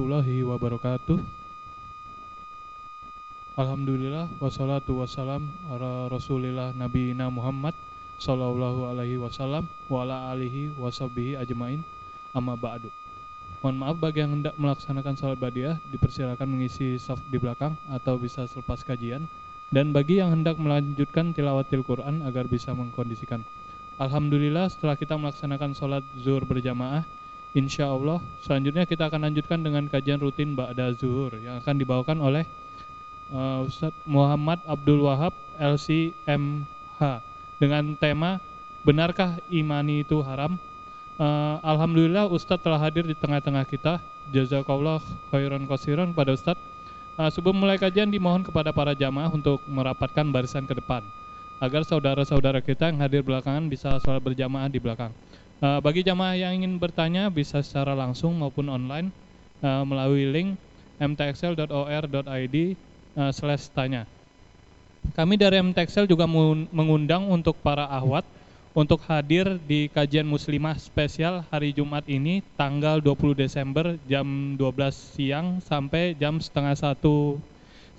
[0.00, 1.18] warahmatullahi wabarakatuh.
[3.60, 7.76] Alhamdulillah wassalatu wassalam ala rasulillah nabiyina Muhammad
[8.16, 11.84] sallallahu alaihi wasallam wa ala alihi washabihi ajmain.
[12.32, 12.88] Amma ba'du.
[13.60, 18.48] Mohon maaf bagi yang hendak melaksanakan salat badiah dipersilakan mengisi saf di belakang atau bisa
[18.48, 19.28] selepas kajian.
[19.68, 23.44] Dan bagi yang hendak melanjutkan tilawatil Quran agar bisa mengkondisikan.
[24.00, 27.04] Alhamdulillah setelah kita melaksanakan sholat zuhur berjamaah
[27.50, 32.46] Insya Allah selanjutnya kita akan lanjutkan dengan kajian rutin Ba'da Zuhur yang akan dibawakan oleh
[33.34, 37.02] uh, Ustadz Muhammad Abdul Wahab LCMH
[37.58, 38.38] dengan tema
[38.86, 40.54] Benarkah imani itu haram?
[41.18, 43.98] Uh, Alhamdulillah Ustadz telah hadir di tengah-tengah kita.
[44.30, 45.02] Jazakallah
[45.34, 46.62] khairan kosiran pada Ustadz.
[47.18, 51.02] Uh, Sebelum mulai kajian dimohon kepada para jamaah untuk merapatkan barisan ke depan
[51.60, 55.12] Agar saudara-saudara kita yang hadir belakangan bisa sholat berjamaah di belakang
[55.60, 59.12] Uh, bagi jamaah yang ingin bertanya bisa secara langsung maupun online
[59.60, 60.48] uh, melalui link
[60.96, 62.56] mtxl.or.id
[63.20, 64.08] uh, slash tanya.
[65.12, 66.24] Kami dari MTXL juga
[66.72, 68.24] mengundang untuk para ahwat
[68.72, 74.64] untuk hadir di kajian muslimah spesial hari Jumat ini tanggal 20 Desember jam 12
[75.16, 77.36] siang sampai jam setengah satu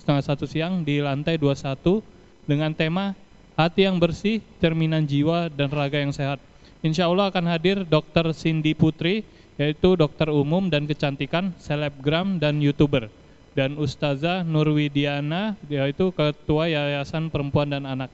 [0.02, 2.02] setengah satu siang di lantai 21
[2.50, 3.14] dengan tema
[3.53, 6.42] hati yang bersih, cerminan jiwa dan raga yang sehat.
[6.82, 8.34] Insya Allah akan hadir Dr.
[8.34, 9.22] Cindy Putri,
[9.62, 13.06] yaitu dokter umum dan kecantikan, selebgram dan youtuber.
[13.54, 18.09] Dan Ustazah Nurwidiana, yaitu ketua Yayasan Perempuan dan Anak.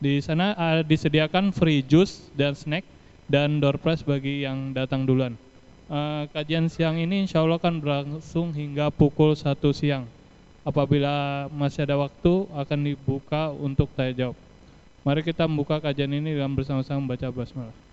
[0.00, 0.52] Di sana
[0.84, 2.84] disediakan free juice dan snack
[3.28, 5.36] dan door prize bagi yang datang duluan.
[5.90, 10.04] Uh, kajian siang ini insya Allah akan berlangsung hingga pukul 1 siang.
[10.60, 14.36] Apabila masih ada waktu akan dibuka untuk tanya jawab.
[15.08, 17.89] Mari kita membuka kajian ini dengan bersama-sama membaca basmalah.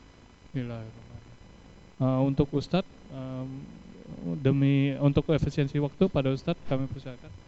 [1.98, 3.50] Uh, untuk Ustadz um,
[4.38, 7.47] demi untuk efisiensi waktu pada Ustadz kami persilakan.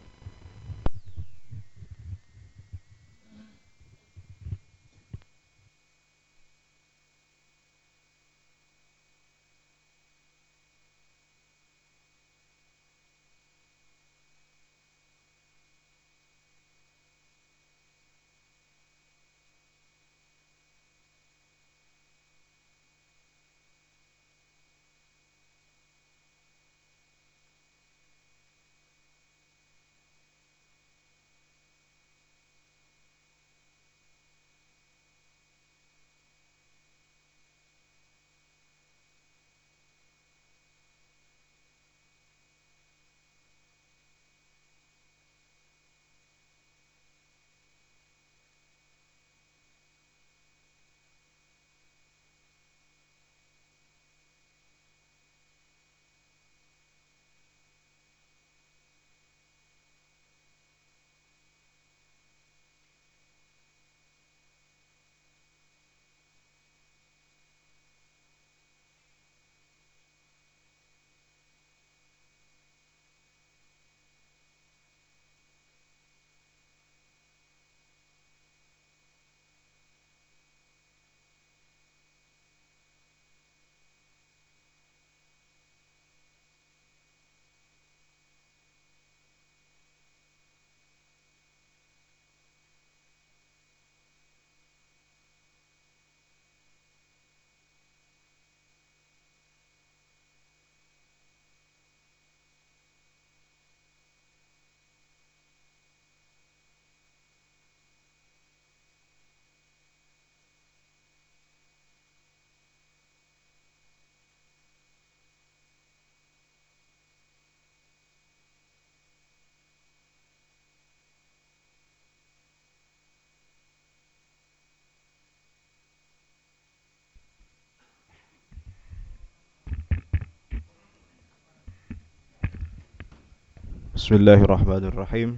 [134.10, 135.38] Bismillahirrahmanirrahim.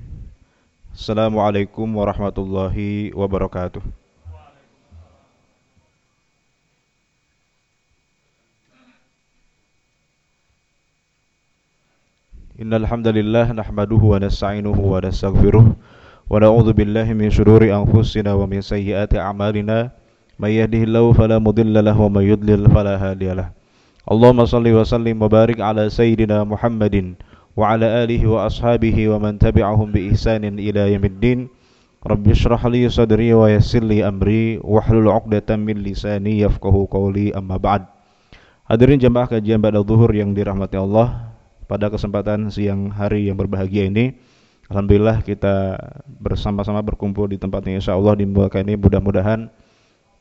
[0.95, 3.83] Assalamualaikum warahmatullahi wabarakatuh.
[12.55, 15.75] Innal hamdalillah nahmaduhu wa nasta'inuhu wa nastaghfiruh
[16.31, 16.39] wa
[16.71, 19.91] billahi min shururi anfusina wa min sayyiati a'malina.
[20.39, 23.51] May yahdihillahu fala mudilla lahu wa may yudlil fala hadiyalah
[24.07, 25.27] Allahumma salli wa sallim wa
[27.56, 31.38] barik ala sayyidina Muhammadin وعلى آله وأصحابه ومن تبعهم بإحسان إلى يوم الدين
[32.04, 37.82] رب اشرح لي صدري ويسر لي أمري واحلل عقدة من لساني يفقه قولي أما بعد
[38.66, 41.30] Hadirin jemaah kajian pada zuhur yang dirahmati Allah
[41.70, 44.18] pada kesempatan siang hari yang berbahagia ini.
[44.66, 45.78] Alhamdulillah kita
[46.18, 49.46] bersama-sama berkumpul di tempat ini insya Allah di muka ini mudah-mudahan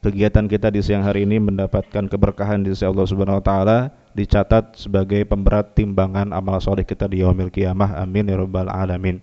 [0.01, 3.79] kegiatan kita di siang hari ini mendapatkan keberkahan di sisi Allah Subhanahu wa taala
[4.17, 9.21] dicatat sebagai pemberat timbangan amal soleh kita di yaumil kiamah amin ya rabbal alamin.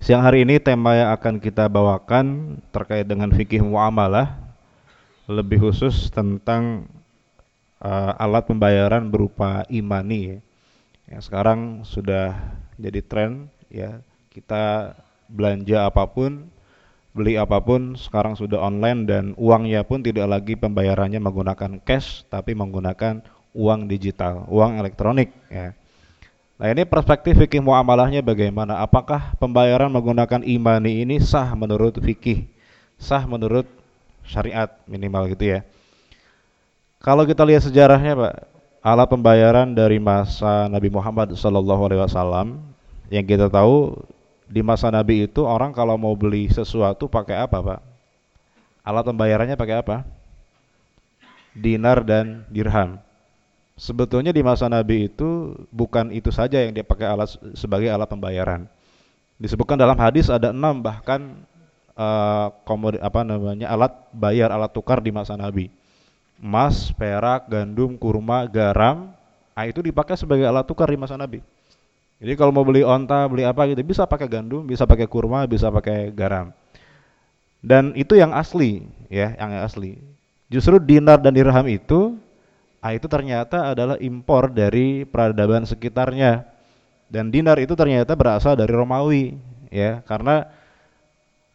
[0.00, 4.32] Siang hari ini tema yang akan kita bawakan terkait dengan fikih muamalah
[5.28, 6.88] lebih khusus tentang
[7.84, 10.40] uh, alat pembayaran berupa imani
[11.04, 11.18] ya.
[11.20, 12.32] sekarang sudah
[12.80, 14.00] jadi tren ya
[14.32, 14.96] kita
[15.28, 16.48] belanja apa pun
[17.10, 22.54] beli apa pun sekarang sudah online dan uangnya pun tidak lagi pembayarannya menggunakan cash tapi
[22.54, 25.74] menggunakan uang digital, uang elektronik ya.
[26.60, 28.84] Nah, ini perspektif fikih muamalahnya bagaimana?
[28.84, 32.44] Apakah pembayaran menggunakan imani ini sah menurut fikih?
[33.00, 33.64] Sah menurut
[34.28, 35.64] syariat minimal gitu ya.
[37.00, 38.34] Kalau kita lihat sejarahnya, Pak,
[38.84, 42.60] alat pembayaran dari masa Nabi Muhammad SAW
[43.08, 43.96] yang kita tahu
[44.50, 47.80] di masa Nabi itu orang kalau mau beli sesuatu pakai apa, Pak?
[48.82, 50.02] Alat pembayarannya pakai apa?
[51.54, 52.98] Dinar dan dirham.
[53.78, 58.66] Sebetulnya di masa Nabi itu bukan itu saja yang dia pakai alat sebagai alat pembayaran.
[59.38, 61.46] Disebutkan dalam hadis ada enam bahkan
[61.96, 62.52] uh,
[63.00, 65.72] apa namanya alat bayar alat tukar di masa Nabi
[66.40, 69.12] emas, perak, gandum, kurma, garam,
[69.52, 71.44] ah itu dipakai sebagai alat tukar di masa Nabi.
[72.20, 75.72] Jadi kalau mau beli onta, beli apa gitu, bisa pakai gandum, bisa pakai kurma, bisa
[75.72, 76.52] pakai garam.
[77.64, 79.96] Dan itu yang asli, ya, yang asli.
[80.52, 82.20] Justru dinar dan dirham itu,
[82.84, 86.44] ah itu ternyata adalah impor dari peradaban sekitarnya.
[87.08, 89.40] Dan dinar itu ternyata berasal dari Romawi,
[89.72, 90.44] ya, karena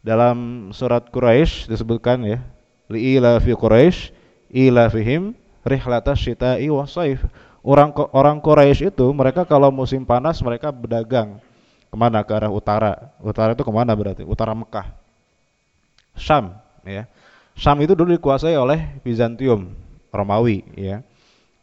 [0.02, 2.42] dalam surat Quraisy disebutkan ya,
[2.90, 4.10] li'ila fi Quraisy
[4.50, 5.34] ilafihim
[5.66, 7.22] rihlatas syita'i wasaif.
[7.66, 11.42] Orang orang Quraisy itu mereka kalau musim panas mereka berdagang
[11.90, 13.10] ke mana ke arah utara.
[13.18, 14.22] Utara itu ke mana berarti?
[14.22, 14.86] Utara Mekah.
[16.14, 16.54] Syam,
[16.86, 17.10] ya.
[17.58, 19.74] Syam itu dulu dikuasai oleh Bizantium,
[20.14, 21.02] Romawi, ya.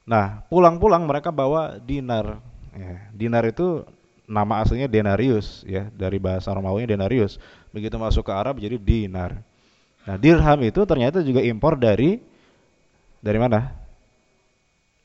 [0.03, 2.43] Nah, pulang-pulang mereka bawa dinar.
[2.75, 3.87] Ya, dinar itu
[4.27, 7.39] nama aslinya denarius, ya, dari bahasa Romawi denarius.
[7.71, 9.39] Begitu masuk ke Arab jadi dinar.
[10.03, 12.19] Nah, dirham itu ternyata juga impor dari
[13.23, 13.82] dari mana?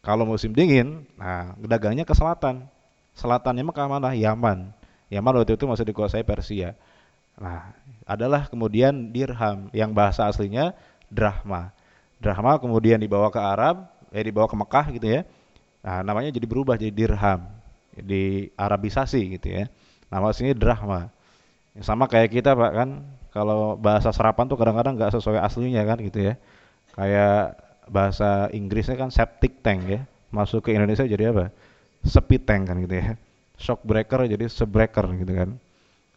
[0.08, 2.64] Kalau musim dingin, nah dagangnya ke selatan.
[3.12, 4.16] Selatannya ke mana?
[4.16, 4.72] Yaman.
[5.12, 6.72] Yaman waktu itu masih dikuasai Persia.
[7.36, 7.76] Nah,
[8.08, 10.72] adalah kemudian dirham yang bahasa aslinya
[11.12, 11.76] drahma.
[12.24, 15.20] Drahma kemudian dibawa ke Arab, eh dibawa ke Mekah gitu ya.
[15.84, 17.44] Nah, namanya jadi berubah jadi dirham.
[17.92, 19.68] Di Arabisasi gitu ya.
[20.08, 21.12] Nama aslinya drahma.
[21.84, 26.32] Sama kayak kita Pak kan, kalau bahasa serapan tuh kadang-kadang nggak sesuai aslinya kan gitu
[26.32, 26.40] ya.
[26.96, 30.00] Kayak bahasa Inggrisnya kan septic tank ya.
[30.28, 31.48] Masuk ke Indonesia jadi apa?
[32.04, 33.16] Speed tank kan gitu ya.
[33.58, 35.58] Shock breaker jadi sebreaker gitu kan.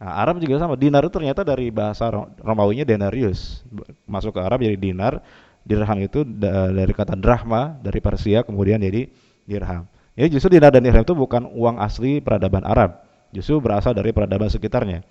[0.02, 0.78] Nah, Arab juga sama.
[0.78, 2.10] Dinar itu ternyata dari bahasa
[2.42, 3.66] Romawinya denarius.
[4.06, 5.22] Masuk ke Arab jadi dinar.
[5.62, 9.06] Dirham itu dari kata drahma dari Persia kemudian jadi
[9.46, 9.86] dirham.
[10.18, 13.06] Ya justru dinar dan dirham itu bukan uang asli peradaban Arab.
[13.30, 15.06] Justru berasal dari peradaban sekitarnya.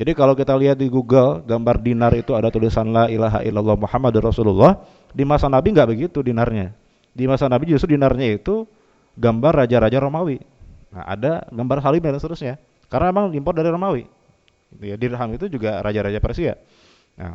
[0.00, 4.32] Jadi kalau kita lihat di Google gambar dinar itu ada tulisan la ilaha illallah Muhammadur
[4.32, 4.80] Rasulullah
[5.10, 6.74] di masa Nabi nggak begitu dinarnya.
[7.10, 8.66] Di masa Nabi justru dinarnya itu
[9.18, 10.38] gambar raja-raja Romawi.
[10.90, 12.58] Nah, ada gambar Halim dan seterusnya.
[12.90, 14.04] Karena memang impor dari Romawi.
[14.78, 16.54] Ya, dirham itu juga raja-raja Persia.
[17.18, 17.34] Nah,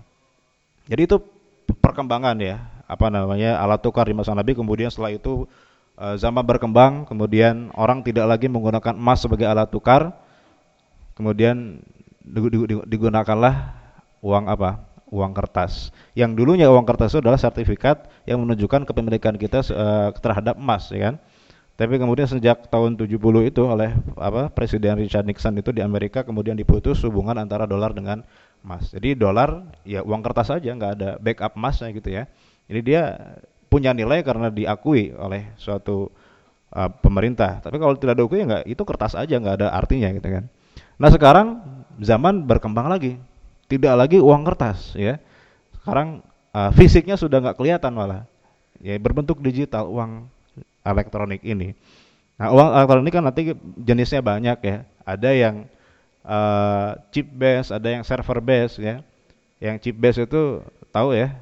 [0.88, 1.20] jadi itu
[1.68, 4.56] perkembangan ya, apa namanya alat tukar di masa Nabi.
[4.56, 5.44] Kemudian setelah itu
[6.00, 10.16] eh, zaman berkembang, kemudian orang tidak lagi menggunakan emas sebagai alat tukar.
[11.16, 11.80] Kemudian
[12.88, 13.72] digunakanlah
[14.20, 14.95] uang apa?
[15.16, 15.96] Uang kertas.
[16.12, 21.12] Yang dulunya uang kertas itu adalah sertifikat yang menunjukkan kepemilikan kita uh, terhadap emas, ya
[21.12, 21.16] kan?
[21.76, 23.20] Tapi kemudian sejak tahun 70
[23.52, 28.24] itu oleh apa Presiden Richard Nixon itu di Amerika kemudian diputus hubungan antara dolar dengan
[28.64, 28.96] emas.
[28.96, 32.32] Jadi dolar ya uang kertas saja, nggak ada backup emasnya gitu ya.
[32.72, 33.02] Jadi dia
[33.68, 36.08] punya nilai karena diakui oleh suatu
[36.72, 37.60] uh, pemerintah.
[37.60, 40.48] Tapi kalau tidak diakui ya nggak itu kertas aja nggak ada artinya gitu kan.
[40.96, 41.60] Nah sekarang
[42.00, 43.20] zaman berkembang lagi
[43.66, 45.18] tidak lagi uang kertas ya.
[45.82, 46.22] Sekarang
[46.54, 48.26] uh, fisiknya sudah nggak kelihatan malah.
[48.82, 50.30] Ya berbentuk digital uang
[50.86, 51.74] elektronik ini.
[52.38, 54.78] Nah uang elektronik kan nanti jenisnya banyak ya.
[55.06, 55.56] Ada yang
[56.26, 59.02] uh, chip base ada yang server base ya.
[59.58, 60.62] Yang chip base itu
[60.94, 61.34] tahu ya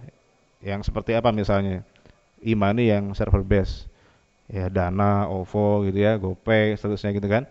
[0.63, 1.83] yang seperti apa misalnya.
[2.43, 3.87] Imani yang server base.
[4.51, 7.43] Ya dana ovo gitu ya gopay seterusnya gitu kan.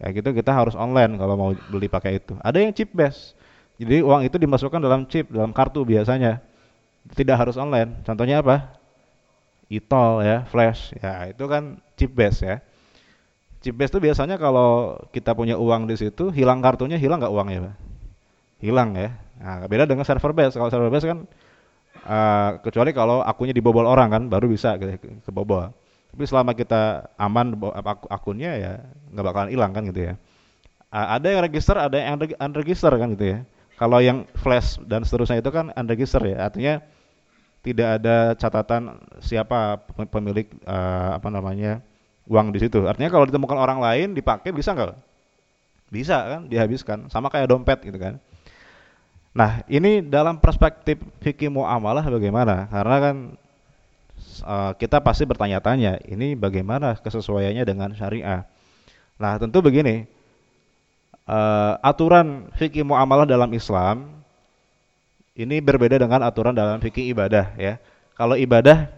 [0.00, 2.34] Ya gitu kita harus online kalau mau beli pakai itu.
[2.40, 3.37] Ada yang chip base
[3.78, 6.42] jadi uang itu dimasukkan dalam chip, dalam kartu biasanya.
[7.14, 8.02] Tidak harus online.
[8.02, 8.74] Contohnya apa?
[9.70, 9.78] e
[10.26, 10.90] ya, flash.
[10.98, 12.56] Ya, itu kan chip base ya.
[13.62, 17.58] Chip base itu biasanya kalau kita punya uang di situ, hilang kartunya, hilang nggak uangnya,
[17.70, 17.74] Pak?
[18.66, 19.14] Hilang ya.
[19.38, 20.58] Nah, beda dengan server base.
[20.58, 21.18] Kalau server base kan
[22.02, 25.70] uh, kecuali kalau akunnya dibobol orang kan, baru bisa gitu, kebobol.
[26.10, 28.72] Tapi selama kita aman ak akunnya ya
[29.14, 30.14] nggak bakalan hilang kan gitu ya.
[30.90, 33.40] Uh, ada yang register, ada yang unregister kan gitu ya.
[33.78, 36.82] Kalau yang flash dan seterusnya itu kan unregister ya, artinya
[37.62, 39.78] tidak ada catatan siapa
[40.10, 41.78] pemilik uh, apa namanya
[42.26, 42.84] uang di situ.
[42.90, 44.98] Artinya kalau ditemukan orang lain dipakai bisa nggak?
[45.94, 46.98] Bisa kan, dihabiskan.
[47.06, 48.18] Sama kayak dompet gitu kan.
[49.30, 52.66] Nah, ini dalam perspektif fikih muamalah bagaimana?
[52.66, 53.16] Karena kan
[54.42, 58.42] uh, kita pasti bertanya-tanya, ini bagaimana kesesuaiannya dengan syariah?
[59.22, 60.17] Nah, tentu begini.
[61.28, 64.24] Uh, aturan fikih muamalah dalam Islam
[65.36, 67.76] ini berbeda dengan aturan dalam fikih ibadah ya.
[68.16, 68.88] Kalau ibadah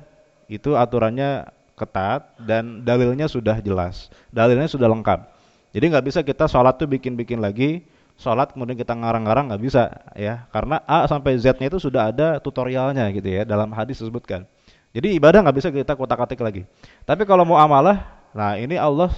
[0.47, 5.27] itu aturannya ketat dan dalilnya sudah jelas, dalilnya sudah lengkap.
[5.75, 7.83] Jadi nggak bisa kita sholat tuh bikin-bikin lagi,
[8.15, 13.11] sholat kemudian kita ngarang-ngarang nggak bisa ya, karena A sampai Z-nya itu sudah ada tutorialnya
[13.11, 14.47] gitu ya dalam hadis disebutkan.
[14.95, 16.63] Jadi ibadah nggak bisa kita kotak-katik lagi.
[17.03, 19.11] Tapi kalau mau amalah, nah ini Allah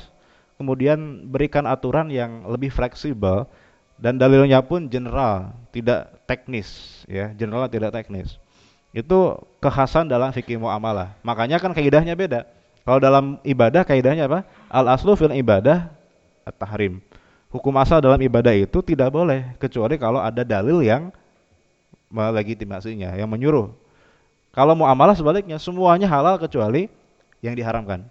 [0.63, 3.51] kemudian berikan aturan yang lebih fleksibel
[3.99, 8.39] dan dalilnya pun general, tidak teknis ya, general tidak teknis.
[8.95, 11.19] Itu kekhasan dalam fikih muamalah.
[11.27, 12.47] Makanya kan kaidahnya beda.
[12.87, 14.47] Kalau dalam ibadah kaidahnya apa?
[14.71, 15.91] Al aslu fil ibadah
[16.47, 17.03] at-tahrim.
[17.51, 21.11] Hukum asal dalam ibadah itu tidak boleh kecuali kalau ada dalil yang
[22.09, 23.75] melegitimasinya, yang menyuruh.
[24.53, 26.89] Kalau muamalah sebaliknya semuanya halal kecuali
[27.41, 28.05] yang diharamkan.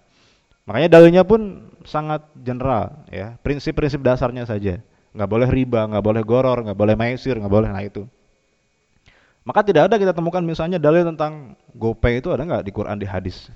[0.62, 4.78] Makanya dalilnya pun sangat general ya, prinsip-prinsip dasarnya saja.
[5.12, 8.06] Nggak boleh riba, nggak boleh goror, nggak boleh maisir, nggak boleh nah itu.
[9.42, 13.10] Maka tidak ada kita temukan misalnya dalil tentang GoPay itu ada nggak di Quran di
[13.10, 13.50] hadis?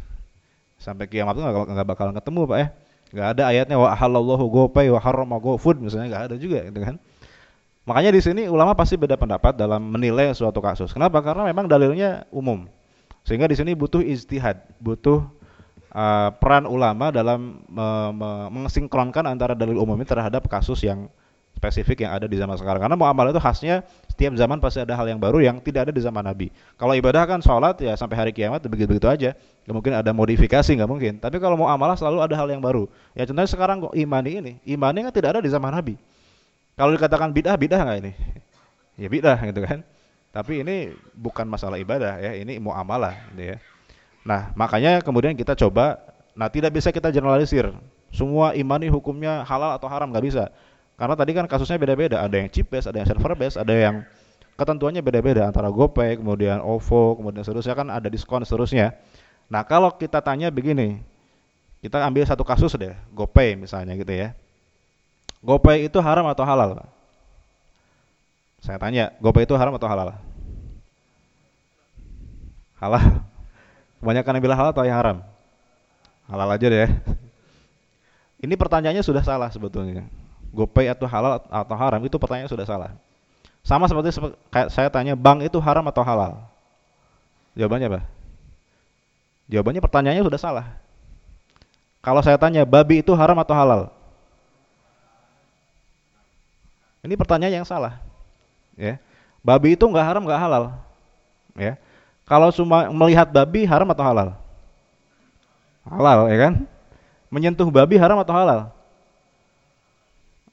[0.76, 2.68] Sampai kiamat itu nggak bakalan ketemu pak ya.
[3.14, 6.98] Nggak ada ayatnya wa halallahu GoPay wa harrama GoFood misalnya nggak ada juga gitu kan.
[7.86, 10.90] Makanya di sini ulama pasti beda pendapat dalam menilai suatu kasus.
[10.90, 11.22] Kenapa?
[11.22, 12.66] Karena memang dalilnya umum.
[13.22, 15.22] Sehingga di sini butuh ijtihad, butuh
[15.97, 18.12] uh, peran ulama dalam uh,
[18.53, 21.09] mensinkronkan antara dalil umum terhadap kasus yang
[21.57, 22.85] spesifik yang ada di zaman sekarang.
[22.85, 23.81] Karena muamalah itu khasnya
[24.12, 26.53] setiap zaman pasti ada hal yang baru yang tidak ada di zaman Nabi.
[26.76, 29.31] Kalau ibadah kan sholat ya sampai hari kiamat begitu-begitu aja.
[29.65, 31.19] Gak mungkin ada modifikasi, nggak mungkin.
[31.19, 32.87] Tapi kalau mau amalah selalu ada hal yang baru.
[33.17, 35.97] Ya contohnya sekarang kok imani ini, imani kan tidak ada di zaman Nabi.
[36.76, 38.12] Kalau dikatakan bid'ah, bid'ah nggak ini?
[38.97, 39.85] Ya bid'ah gitu kan.
[40.33, 43.57] Tapi ini bukan masalah ibadah ya, ini mau amalah gitu ya.
[44.26, 46.02] Nah, makanya kemudian kita coba,
[46.35, 47.71] nah tidak bisa kita generalisir.
[48.11, 50.50] Semua imani hukumnya halal atau haram nggak bisa.
[50.99, 54.02] Karena tadi kan kasusnya beda-beda, ada yang chip base, ada yang server base, ada yang
[54.59, 58.99] ketentuannya beda-beda antara GoPay, kemudian OVO, kemudian seterusnya kan ada diskon seterusnya.
[59.47, 60.99] Nah, kalau kita tanya begini,
[61.78, 64.35] kita ambil satu kasus deh, GoPay misalnya gitu ya.
[65.38, 66.83] GoPay itu haram atau halal?
[68.59, 70.18] Saya tanya, GoPay itu haram atau halal?
[72.83, 73.36] Halal.
[74.00, 75.19] Kebanyakan yang bilang halal atau yang haram?
[76.29, 76.91] Halal aja deh.
[78.45, 80.05] Ini pertanyaannya sudah salah sebetulnya.
[80.53, 82.97] GoPay atau halal atau haram itu pertanyaan sudah salah.
[83.67, 84.15] Sama seperti
[84.49, 86.38] kayak saya tanya bank itu haram atau halal.
[87.59, 88.00] Jawabannya apa?
[89.50, 90.67] Jawabannya pertanyaannya sudah salah.
[92.05, 93.83] Kalau saya tanya babi itu haram atau halal?
[97.03, 97.99] Ini pertanyaan yang salah.
[98.79, 98.99] Ya.
[99.43, 100.65] Babi itu nggak haram nggak halal.
[101.59, 101.79] Ya.
[102.26, 104.28] Kalau cuma melihat babi haram atau halal?
[105.87, 106.54] Halal ya kan?
[107.30, 108.76] Menyentuh babi haram atau halal?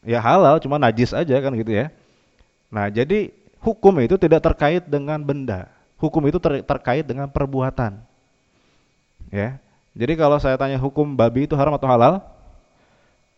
[0.04, 1.90] ya halal cuma najis aja kan gitu ya.
[2.68, 3.32] Nah, jadi
[3.64, 5.72] hukum itu tidak terkait dengan benda.
[5.98, 8.04] Hukum itu ter terkait dengan perbuatan.
[9.32, 9.58] Ya.
[9.96, 12.20] Jadi kalau saya tanya hukum babi itu haram atau halal?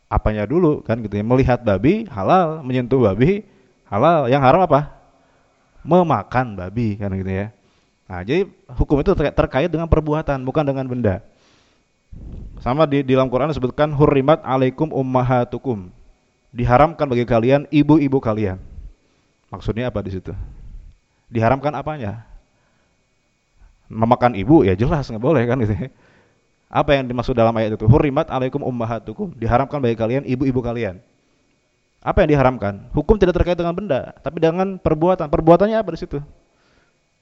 [0.09, 1.23] Apanya dulu kan gitu ya.
[1.23, 3.45] Melihat babi halal, menyentuh babi
[3.85, 4.25] halal.
[4.31, 4.89] Yang haram apa?
[5.85, 7.47] Memakan babi kan gitu ya.
[8.05, 8.45] Nah, jadi
[8.77, 11.15] hukum itu terkait dengan perbuatan, bukan dengan benda.
[12.61, 15.89] Sama di, di dalam Quran disebutkan hurrimat alaikum ummahatukum
[16.55, 18.61] diharamkan bagi kalian ibu-ibu kalian.
[19.51, 20.31] Maksudnya apa di situ?
[21.27, 22.23] Diharamkan apanya?
[23.91, 25.75] Memakan ibu ya jelas nggak boleh kan gitu.
[26.65, 27.85] Apa yang dimaksud dalam ayat itu?
[27.85, 29.37] Hurimat alaikum ummahatukum.
[29.37, 30.97] Diharamkan bagi kalian ibu-ibu kalian.
[32.01, 32.89] Apa yang diharamkan?
[32.93, 35.29] Hukum tidak terkait dengan benda, tapi dengan perbuatan.
[35.29, 36.19] Perbuatannya apa di situ?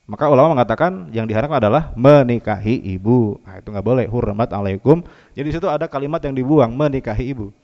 [0.03, 3.39] Maka ulama mengatakan yang diharamkan adalah menikahi ibu.
[3.47, 4.05] Nah, itu nggak boleh.
[4.11, 4.99] Hurmat alaikum.
[5.31, 7.55] Jadi di situ ada kalimat yang dibuang menikahi ibu.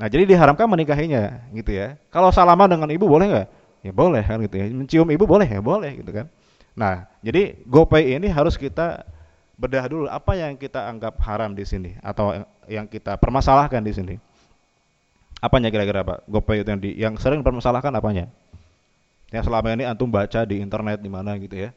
[0.00, 2.00] Nah, jadi diharamkan menikahinya gitu ya.
[2.08, 3.48] Kalau salaman dengan ibu boleh nggak?
[3.84, 4.64] Ya boleh kan gitu ya.
[4.72, 6.32] Mencium ibu boleh ya boleh gitu kan.
[6.72, 9.04] Nah, jadi GoPay ini harus kita
[9.60, 12.32] bedah dulu apa yang kita anggap haram di sini atau
[12.72, 14.14] yang kita permasalahkan di sini.
[15.44, 16.24] Apanya kira-kira Pak?
[16.24, 18.32] GoPay itu yang di yang sering dipermasalahkan apanya?
[19.28, 21.76] Yang selama ini antum baca di internet di mana gitu ya.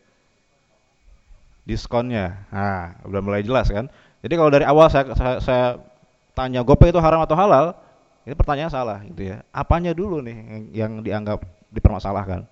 [1.65, 2.45] Diskonnya.
[2.53, 3.89] Nah, udah mulai jelas kan?
[4.21, 5.65] Jadi kalau dari awal saya, saya, saya
[6.37, 7.73] tanya GoPay itu haram atau halal,
[8.25, 9.41] ini pertanyaan salah gitu ya.
[9.49, 11.41] Apanya dulu nih yang, yang dianggap
[11.73, 12.45] dipermasalahkan?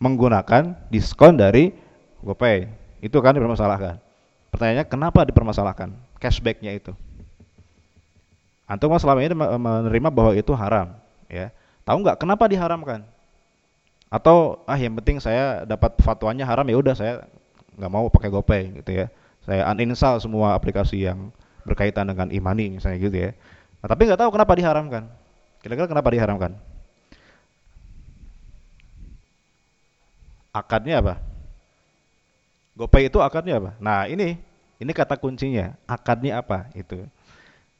[0.00, 1.72] Menggunakan diskon dari
[2.20, 2.68] GoPay.
[3.00, 4.00] Itu kan dipermasalahkan.
[4.52, 5.92] Pertanyaannya kenapa dipermasalahkan?
[6.20, 6.92] Cashbacknya itu.
[8.64, 10.96] Antum kan selama ini menerima bahwa itu haram,
[11.28, 11.52] ya.
[11.84, 13.04] Tahu nggak kenapa diharamkan?
[14.08, 17.28] Atau ah yang penting saya dapat fatwanya haram ya udah saya
[17.78, 19.06] nggak mau pakai GoPay gitu ya.
[19.44, 21.28] Saya uninstall semua aplikasi yang
[21.68, 23.30] berkaitan dengan imani misalnya gitu ya.
[23.84, 25.04] Nah, tapi nggak tahu kenapa diharamkan.
[25.60, 26.52] Kira-kira kenapa diharamkan?
[30.54, 31.14] Akadnya apa?
[32.74, 33.70] GoPay itu akadnya apa?
[33.78, 34.38] Nah ini,
[34.82, 35.74] ini kata kuncinya.
[35.86, 36.70] Akadnya apa?
[36.74, 37.06] Itu.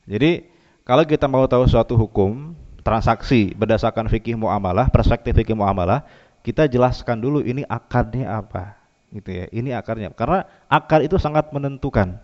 [0.05, 0.47] Jadi
[0.85, 2.53] kalau kita mau tahu suatu hukum,
[2.85, 6.05] transaksi berdasarkan fikih muamalah, perspektif fikih muamalah,
[6.45, 8.77] kita jelaskan dulu ini akadnya apa,
[9.15, 9.47] gitu ya.
[9.55, 10.11] Ini akarnya.
[10.13, 12.19] Karena akar itu sangat menentukan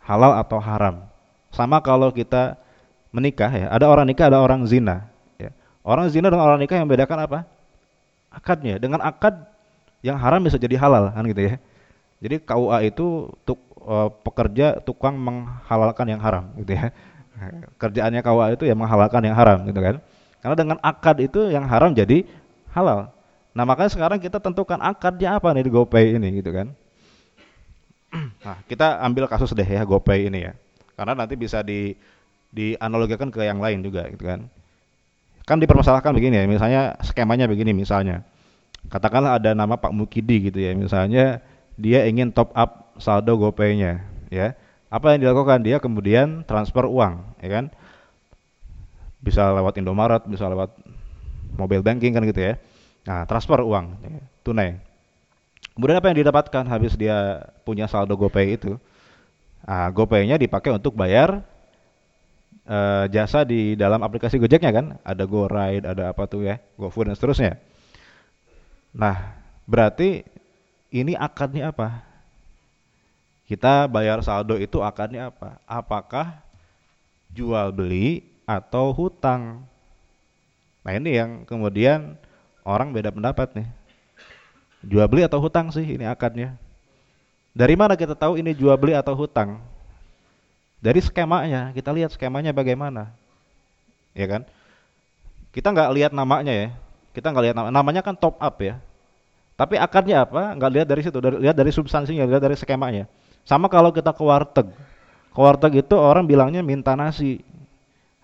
[0.00, 1.04] halal atau haram.
[1.52, 2.56] Sama kalau kita
[3.12, 5.06] menikah ya, ada orang nikah, ada orang zina.
[5.36, 5.52] Ya.
[5.84, 7.38] Orang zina dengan orang nikah yang membedakan apa?
[8.32, 8.80] Akadnya.
[8.80, 9.36] Dengan akad
[10.00, 11.54] yang haram bisa jadi halal, kan gitu ya.
[12.20, 16.92] Jadi KUA itu tuk, uh, pekerja tukang menghalalkan yang haram, gitu ya
[17.80, 19.96] kerjaannya KUA itu ya menghalalkan yang haram gitu kan.
[20.40, 22.24] Karena dengan akad itu yang haram jadi
[22.72, 23.12] halal.
[23.54, 26.68] Nah makanya sekarang kita tentukan akadnya apa nih di GoPay ini gitu kan.
[28.46, 30.52] Nah kita ambil kasus deh ya GoPay ini ya.
[30.98, 31.94] Karena nanti bisa di
[32.50, 34.50] dianalogikan ke yang lain juga gitu kan.
[35.46, 38.22] Kan dipermasalahkan begini ya, misalnya skemanya begini misalnya.
[38.86, 41.42] Katakanlah ada nama Pak Mukidi gitu ya, misalnya
[41.80, 44.54] dia ingin top up saldo GoPay-nya ya
[44.92, 47.64] apa yang dilakukan dia kemudian transfer uang ya kan
[49.24, 50.76] bisa lewat Indomaret bisa lewat
[51.56, 52.54] mobile banking kan gitu ya
[53.04, 54.70] nah transfer uang ya, tunai.
[55.74, 58.76] Kemudian apa yang didapatkan habis dia punya saldo GoPay itu?
[59.64, 61.40] Nah, GoPay-nya dipakai untuk bayar
[62.66, 64.86] uh, jasa di dalam aplikasi Gojeknya kan?
[65.02, 66.58] Ada GoRide ada apa tuh ya?
[66.76, 67.52] GoFood dan seterusnya.
[68.94, 70.26] Nah berarti
[70.90, 72.02] ini akadnya apa?
[73.46, 75.58] Kita bayar saldo itu akarnya apa?
[75.66, 76.38] Apakah
[77.34, 79.66] jual beli atau hutang?
[80.86, 82.14] Nah ini yang kemudian
[82.64, 83.68] orang beda pendapat nih.
[84.80, 86.56] Jual beli atau hutang sih ini akadnya.
[87.52, 89.60] Dari mana kita tahu ini jual beli atau hutang?
[90.80, 93.12] Dari skemanya, kita lihat skemanya bagaimana.
[94.16, 94.42] Ya kan?
[95.52, 96.68] Kita nggak lihat namanya ya.
[97.12, 98.80] Kita nggak lihat nama, namanya kan top up ya.
[99.60, 100.56] Tapi akarnya apa?
[100.56, 103.04] Nggak lihat dari situ, dari, lihat dari substansinya, lihat dari skemanya.
[103.44, 104.72] Sama kalau kita ke warteg.
[105.36, 107.44] Ke warteg itu orang bilangnya minta nasi.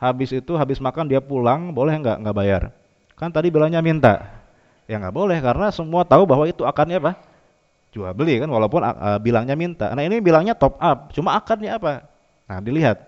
[0.00, 2.62] Habis itu habis makan dia pulang, boleh nggak nggak bayar?
[3.16, 4.28] Kan tadi bilangnya minta.
[4.86, 7.18] Ya nggak boleh karena semua tahu bahwa itu akarnya apa?
[7.90, 9.90] Jual beli kan walaupun uh, bilangnya minta.
[9.96, 12.06] Nah ini bilangnya top up, cuma akarnya apa?
[12.46, 13.02] Nah dilihat.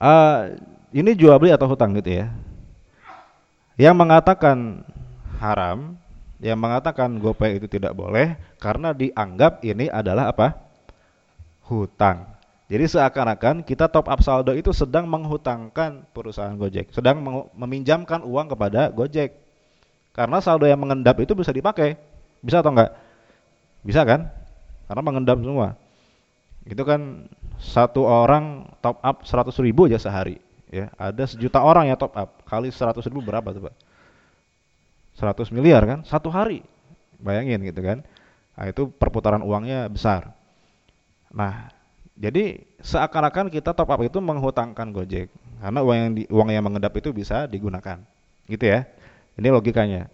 [0.00, 0.58] Uh,
[0.90, 2.26] ini jual beli atau hutang gitu ya.
[3.78, 4.82] Yang mengatakan
[5.38, 6.00] haram
[6.42, 10.64] yang mengatakan GoPay itu tidak boleh karena dianggap ini adalah apa?
[11.64, 12.33] hutang.
[12.64, 17.20] Jadi seakan-akan kita top up saldo itu sedang menghutangkan perusahaan Gojek, sedang
[17.52, 19.36] meminjamkan uang kepada Gojek.
[20.16, 22.00] Karena saldo yang mengendap itu bisa dipakai.
[22.40, 22.96] Bisa atau enggak?
[23.84, 24.32] Bisa kan?
[24.88, 25.76] Karena mengendap semua.
[26.64, 27.28] Itu kan
[27.60, 30.40] satu orang top up 100 ribu aja sehari.
[30.72, 33.74] Ya, ada sejuta orang yang top up kali 100 ribu berapa tuh pak?
[35.14, 36.66] 100 miliar kan satu hari
[37.22, 38.02] bayangin gitu kan
[38.58, 40.34] nah, itu perputaran uangnya besar
[41.30, 41.70] nah
[42.14, 45.34] jadi seakan-akan kita top up itu menghutangkan Gojek.
[45.58, 47.98] Karena uang yang di, uang yang mengendap itu bisa digunakan.
[48.46, 48.86] Gitu ya.
[49.34, 50.06] Ini logikanya.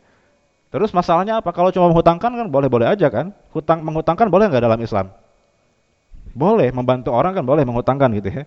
[0.73, 1.53] Terus masalahnya apa?
[1.53, 3.37] Kalau cuma menghutangkan kan boleh-boleh aja kan?
[3.53, 5.13] Hutang menghutangkan boleh nggak dalam Islam?
[6.33, 6.73] Boleh.
[6.73, 8.45] Membantu orang kan boleh menghutangkan gitu ya.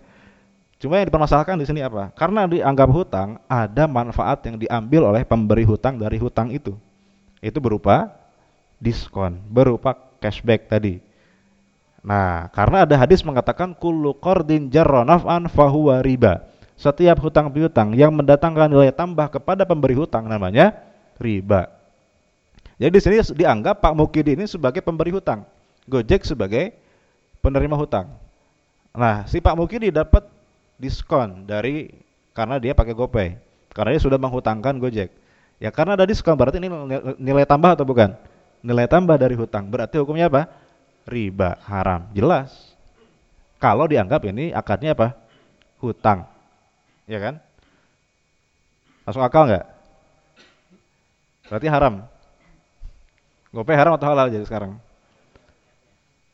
[0.82, 2.10] Cuma yang dipermasalahkan di sini apa?
[2.18, 6.74] Karena dianggap hutang, ada manfaat yang diambil oleh pemberi hutang dari hutang itu.
[7.38, 8.10] Itu berupa
[8.82, 10.98] diskon, berupa cashback tadi.
[12.04, 16.44] Nah, karena ada hadis mengatakan kullu qardin jarra naf'an fahuwa riba.
[16.76, 20.76] Setiap hutang piutang yang mendatangkan nilai tambah kepada pemberi hutang namanya
[21.16, 21.72] riba.
[22.76, 25.48] Jadi di sini dianggap Pak Mukidi ini sebagai pemberi hutang,
[25.88, 26.76] Gojek sebagai
[27.40, 28.12] penerima hutang.
[28.92, 30.28] Nah, si Pak Mukidi dapat
[30.76, 31.88] diskon dari
[32.36, 33.28] karena dia pakai GoPay.
[33.72, 35.08] Karena dia sudah menghutangkan Gojek.
[35.62, 36.68] Ya karena ada diskon berarti ini
[37.16, 38.12] nilai tambah atau bukan?
[38.60, 39.70] Nilai tambah dari hutang.
[39.70, 40.50] Berarti hukumnya apa?
[41.04, 42.08] Riba, haram.
[42.16, 42.74] Jelas.
[43.60, 45.16] Kalau dianggap ini akadnya apa?
[45.80, 46.24] Hutang.
[47.04, 47.40] Ya kan?
[49.04, 49.66] Masuk akal nggak?
[51.48, 51.94] Berarti haram.
[53.52, 54.80] Gopay haram atau halal jadi sekarang?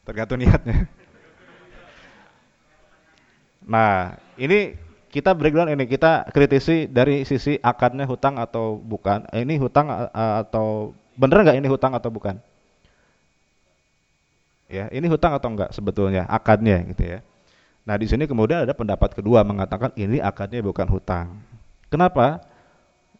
[0.06, 0.86] Tergantung niatnya.
[3.66, 4.74] Nah, ini
[5.10, 9.26] kita breakdown ini kita kritisi dari sisi akadnya hutang atau bukan.
[9.34, 12.38] Eh, ini hutang atau bener nggak ini hutang atau bukan?
[14.70, 17.18] Ya, ini hutang atau enggak sebetulnya akadnya gitu ya.
[17.82, 21.42] Nah, di sini kemudian ada pendapat kedua mengatakan ini akadnya bukan hutang.
[21.90, 22.38] Kenapa?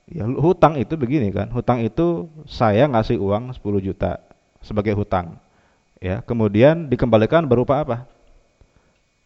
[0.07, 1.51] Ya hutang itu begini kan.
[1.51, 4.23] Hutang itu saya ngasih uang 10 juta
[4.63, 5.43] sebagai hutang.
[5.99, 8.07] Ya, kemudian dikembalikan berupa apa?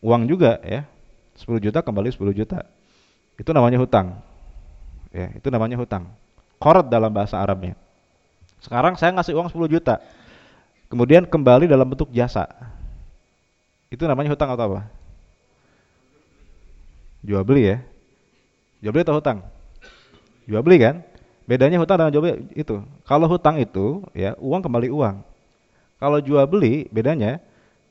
[0.00, 0.88] Uang juga ya.
[1.36, 2.64] 10 juta kembali 10 juta.
[3.36, 4.16] Itu namanya hutang.
[5.12, 6.08] Ya, itu namanya hutang.
[6.56, 7.76] Qard dalam bahasa Arabnya.
[8.64, 10.00] Sekarang saya ngasih uang 10 juta.
[10.94, 12.46] Kemudian kembali dalam bentuk jasa.
[13.90, 14.86] Itu namanya hutang atau apa?
[17.26, 17.82] Jual beli ya.
[18.78, 19.42] Jual beli atau hutang?
[20.46, 21.02] Jual beli kan?
[21.50, 22.78] Bedanya hutang dengan jual beli itu.
[23.02, 25.18] Kalau hutang itu ya uang kembali uang.
[25.98, 27.42] Kalau jual beli bedanya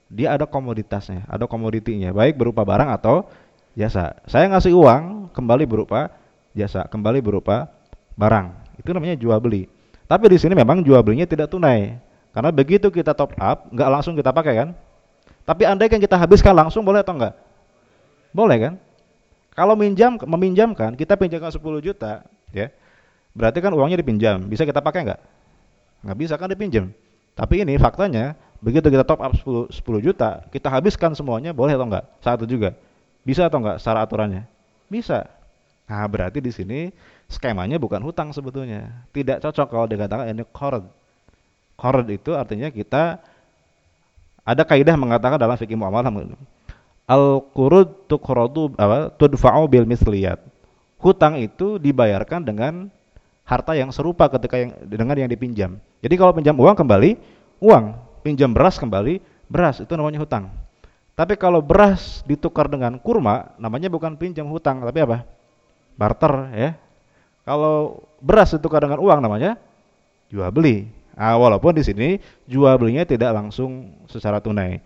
[0.07, 3.27] dia ada komoditasnya, ada komoditinya, baik berupa barang atau
[3.75, 4.15] jasa.
[4.31, 6.07] Saya ngasih uang kembali berupa
[6.55, 7.67] jasa, kembali berupa
[8.15, 8.79] barang.
[8.79, 9.67] Itu namanya jual beli.
[10.07, 12.12] Tapi di sini memang jual belinya tidak tunai.
[12.33, 14.69] Karena begitu kita top up, nggak langsung kita pakai kan?
[15.45, 17.37] Tapi andai kan kita habiskan langsung boleh atau enggak?
[18.33, 18.73] Boleh kan?
[19.53, 22.73] Kalau minjam meminjamkan, kita pinjamkan 10 juta, ya.
[23.37, 25.21] Berarti kan uangnya dipinjam, bisa kita pakai enggak?
[26.01, 26.89] Nggak bisa kan dipinjam.
[27.37, 31.83] Tapi ini faktanya Begitu kita top up 10, 10 juta, kita habiskan semuanya, boleh atau
[31.83, 32.07] enggak?
[32.23, 32.71] Satu juga.
[33.27, 34.47] Bisa atau enggak secara aturannya?
[34.87, 35.27] Bisa.
[35.83, 36.87] Nah, berarti di sini
[37.27, 39.03] skemanya bukan hutang sebetulnya.
[39.11, 40.87] Tidak cocok kalau dikatakan ini qard.
[41.73, 43.19] Qard itu artinya kita
[44.43, 46.11] ada kaidah mengatakan dalam fikih muamalah
[47.07, 50.39] al qurud tuqradu apa tudfa'u bil misliyat.
[50.99, 52.87] Hutang itu dibayarkan dengan
[53.43, 55.75] harta yang serupa ketika yang dengan yang dipinjam.
[55.99, 57.19] Jadi kalau pinjam uang kembali
[57.59, 57.85] uang,
[58.23, 59.19] pinjam beras kembali
[59.51, 60.47] beras itu namanya hutang.
[61.13, 65.21] Tapi kalau beras ditukar dengan kurma, namanya bukan pinjam hutang, tapi apa?
[65.93, 66.69] Barter ya.
[67.45, 69.59] Kalau beras ditukar dengan uang namanya
[70.31, 70.89] jual beli.
[71.13, 72.09] Nah, walaupun di sini
[72.49, 74.81] jual belinya tidak langsung secara tunai.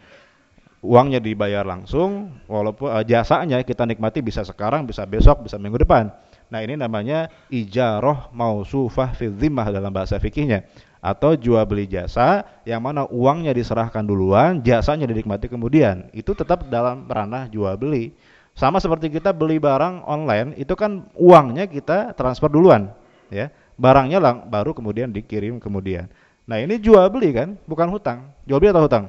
[0.84, 6.14] Uangnya dibayar langsung, walaupun uh, jasanya kita nikmati bisa sekarang, bisa besok, bisa minggu depan.
[6.48, 10.64] Nah, ini namanya ijaroh mausufah fi dalam bahasa fikihnya
[11.02, 16.10] atau jual beli jasa yang mana uangnya diserahkan duluan, jasanya dinikmati kemudian.
[16.12, 18.12] Itu tetap dalam ranah jual beli.
[18.58, 22.90] Sama seperti kita beli barang online, itu kan uangnya kita transfer duluan,
[23.30, 23.54] ya.
[23.78, 26.10] Barangnya lang baru kemudian dikirim kemudian.
[26.50, 28.34] Nah, ini jual beli kan, bukan hutang.
[28.50, 29.06] Jual beli atau hutang?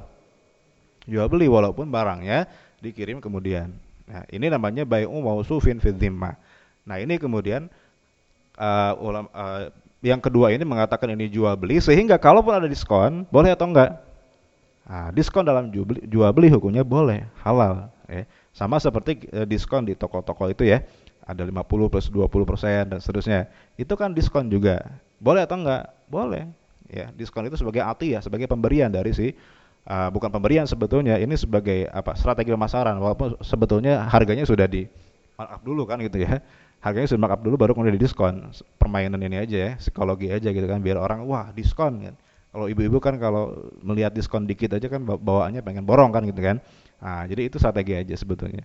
[1.08, 2.44] Jual beli walaupun barangnya
[2.84, 3.72] dikirim kemudian.
[4.04, 5.92] Nah, ini namanya bai'u mausufin fi
[6.88, 7.68] Nah, ini kemudian
[8.58, 13.54] uh, ulam, uh, yang kedua ini mengatakan ini jual beli sehingga kalaupun ada diskon boleh
[13.54, 13.98] atau enggak
[14.86, 18.22] nah, diskon dalam jual beli, jual beli hukumnya boleh halal ya.
[18.54, 20.86] sama seperti eh, diskon di toko-toko itu ya
[21.28, 23.52] ada 50 plus 20 persen dan seterusnya.
[23.76, 24.80] Itu kan diskon juga.
[25.20, 25.92] Boleh atau enggak?
[26.08, 26.48] Boleh.
[26.88, 29.36] Ya diskon itu sebagai arti ya sebagai pemberian dari si
[29.84, 32.96] uh, bukan pemberian sebetulnya ini sebagai apa strategi pemasaran.
[32.96, 34.88] Walaupun sebetulnya harganya sudah di
[35.36, 36.40] markup dulu kan gitu ya.
[36.80, 38.48] Harganya sudah markup dulu baru kemudian diskon
[38.80, 42.16] permainan ini aja ya psikologi aja gitu kan biar orang wah diskon kan.
[42.48, 46.64] Kalau ibu-ibu kan kalau melihat diskon dikit aja kan bawaannya pengen borong kan gitu kan.
[47.04, 48.64] Nah jadi itu strategi aja sebetulnya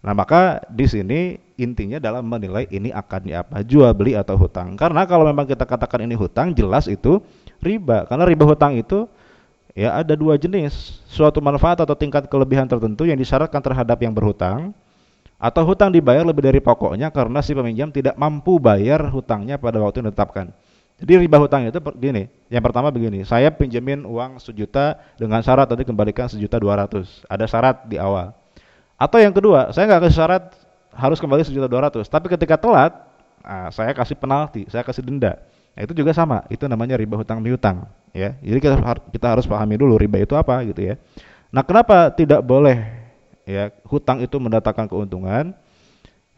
[0.00, 5.04] nah maka di sini intinya dalam menilai ini akan apa jual beli atau hutang karena
[5.04, 7.20] kalau memang kita katakan ini hutang jelas itu
[7.60, 9.04] riba karena riba hutang itu
[9.76, 14.72] ya ada dua jenis suatu manfaat atau tingkat kelebihan tertentu yang disyaratkan terhadap yang berhutang
[15.40, 20.04] atau hutang dibayar lebih dari pokoknya karena si peminjam tidak mampu bayar hutangnya pada waktu
[20.04, 20.52] yang ditetapkan.
[21.00, 25.88] Jadi riba hutang itu begini, yang pertama begini, saya pinjemin uang sejuta dengan syarat tadi
[25.88, 28.36] kembalikan sejuta dua ratus, ada syarat di awal.
[29.00, 30.52] Atau yang kedua, saya nggak kasih syarat
[30.92, 32.92] harus kembali sejuta dua ratus, tapi ketika telat,
[33.40, 35.40] nah, saya kasih penalti, saya kasih denda.
[35.72, 38.36] Nah, itu juga sama, itu namanya riba hutang piutang, ya.
[38.44, 38.76] Jadi kita,
[39.08, 41.00] kita harus pahami dulu riba itu apa gitu ya.
[41.48, 42.84] Nah, kenapa tidak boleh
[43.48, 45.56] ya hutang itu mendatangkan keuntungan?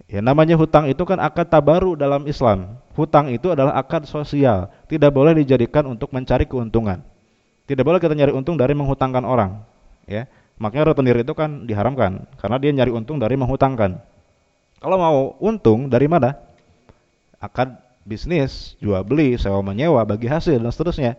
[0.06, 2.78] Ya namanya hutang itu kan akad tabaru dalam Islam.
[2.94, 4.70] Hutang itu adalah akad sosial.
[4.86, 7.00] Tidak boleh dijadikan untuk mencari keuntungan.
[7.64, 9.64] Tidak boleh kita nyari untung dari menghutangkan orang
[10.06, 10.26] ya
[10.62, 13.98] makanya retenir itu kan diharamkan karena dia nyari untung dari menghutangkan
[14.78, 16.38] kalau mau untung dari mana
[17.42, 17.74] akad
[18.06, 21.18] bisnis jual beli sewa menyewa bagi hasil dan seterusnya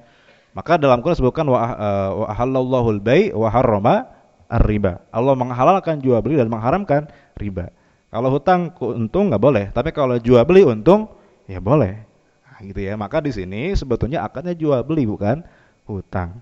[0.56, 4.06] maka dalam Quran disebutkan wa uh, halallahu al-bai' wa harrama
[4.54, 5.02] riba.
[5.10, 7.10] Allah menghalalkan jual beli dan mengharamkan
[7.42, 7.74] riba.
[8.14, 11.10] Kalau hutang untung nggak boleh, tapi kalau jual beli untung
[11.48, 12.08] Ya boleh.
[12.48, 12.96] Nah, gitu ya.
[12.96, 15.44] Maka di sini sebetulnya akadnya jual beli bukan
[15.84, 16.40] hutang.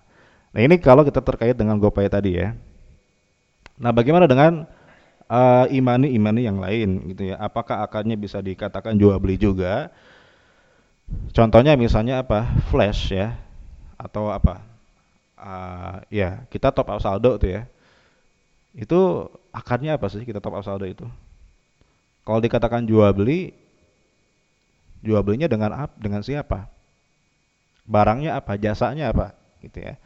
[0.52, 2.54] Nah, ini kalau kita terkait dengan gopay tadi ya.
[3.80, 4.68] Nah, bagaimana dengan
[5.32, 7.40] uh, imani-imani yang lain gitu ya?
[7.40, 9.88] Apakah akadnya bisa dikatakan jual beli juga?
[11.32, 12.48] Contohnya misalnya apa?
[12.72, 13.36] Flash ya
[13.96, 14.64] atau apa?
[15.42, 17.62] Uh, ya, kita top up saldo tuh ya.
[18.76, 21.08] Itu akadnya apa sih kita top up saldo itu?
[22.22, 23.52] Kalau dikatakan jual beli,
[25.02, 25.96] jual belinya dengan apa?
[25.98, 26.70] Dengan siapa?
[27.84, 28.56] Barangnya apa?
[28.56, 29.34] Jasanya apa?
[29.60, 29.98] Gitu ya.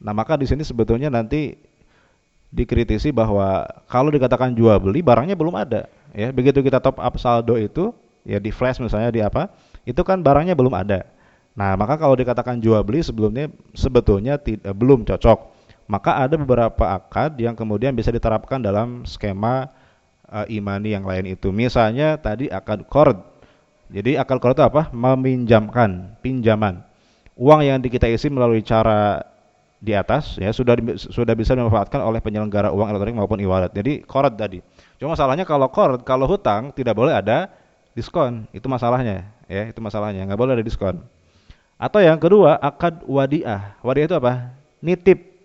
[0.00, 1.56] Nah maka di sini sebetulnya nanti
[2.50, 7.58] dikritisi bahwa kalau dikatakan jual beli barangnya belum ada ya begitu kita top up saldo
[7.58, 7.90] itu
[8.22, 9.50] ya di flash misalnya di apa
[9.82, 11.04] itu kan barangnya belum ada
[11.56, 15.56] nah maka kalau dikatakan jual beli sebelumnya sebetulnya tidak belum cocok
[15.86, 19.70] maka ada beberapa akad yang kemudian bisa diterapkan dalam skema
[20.26, 21.54] uh, imani yang lain itu.
[21.54, 23.22] Misalnya tadi akad qard.
[23.90, 24.90] Jadi akad qard itu apa?
[24.90, 26.82] Meminjamkan, pinjaman.
[27.38, 29.22] Uang yang kita isi melalui cara
[29.76, 33.72] di atas ya sudah sudah bisa dimanfaatkan oleh penyelenggara uang elektronik maupun e-wallet.
[33.72, 34.64] Jadi qard tadi.
[34.96, 37.52] Cuma masalahnya kalau qard, kalau hutang tidak boleh ada
[37.92, 38.48] diskon.
[38.52, 40.24] Itu masalahnya ya, itu masalahnya.
[40.24, 41.00] nggak boleh ada diskon.
[41.76, 43.76] Atau yang kedua, akad wadiah.
[43.84, 44.56] Wadiah itu apa?
[44.80, 45.36] Nitip.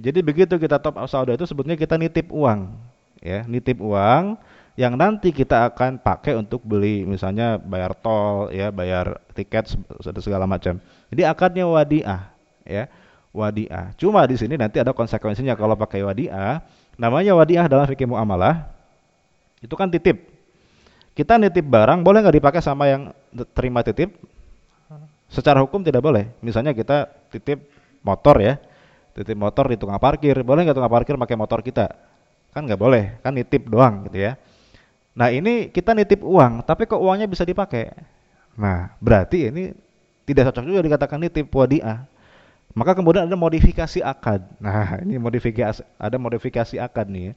[0.00, 4.40] Jadi begitu kita top up saldo itu sebetulnya kita nitip uang ya nitip uang
[4.74, 9.76] yang nanti kita akan pakai untuk beli misalnya bayar tol ya bayar tiket
[10.24, 10.80] segala macam
[11.12, 12.32] jadi akadnya wadiah
[12.64, 12.88] ya
[13.30, 13.94] wadiah.
[13.96, 16.62] Cuma di sini nanti ada konsekuensinya kalau pakai wadiah.
[17.00, 18.68] Namanya wadiah dalam fikih muamalah
[19.64, 20.28] itu kan titip.
[21.16, 23.10] Kita nitip barang boleh nggak dipakai sama yang
[23.56, 24.14] terima titip?
[25.30, 26.30] Secara hukum tidak boleh.
[26.42, 27.70] Misalnya kita titip
[28.02, 28.58] motor ya
[29.14, 30.34] titip motor di tukang parkir.
[30.40, 31.86] Boleh nggak tukang parkir pakai motor kita?
[32.50, 34.32] Kan nggak boleh, kan nitip doang gitu ya.
[35.14, 37.90] Nah ini kita nitip uang, tapi kok uangnya bisa dipakai?
[38.58, 39.74] Nah berarti ini
[40.26, 42.06] tidak cocok juga dikatakan nitip wadiah.
[42.70, 44.46] Maka kemudian ada modifikasi akad.
[44.62, 47.22] Nah, ini modifikasi ada modifikasi akad nih.
[47.22, 47.32] Ya.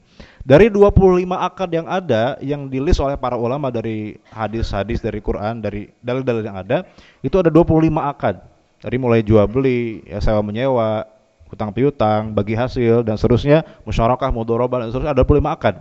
[0.46, 5.90] Dari 25 akad yang ada yang dilis oleh para ulama dari hadis-hadis dari Quran, dari
[5.98, 6.86] dalil-dalil yang ada,
[7.18, 7.66] itu ada 25
[7.98, 8.36] akad.
[8.84, 11.08] Dari mulai jual beli, ya sewa menyewa,
[11.50, 15.74] hutang piutang, bagi hasil dan seterusnya, musyarakah, mudharabah dan seterusnya ada 25 akad.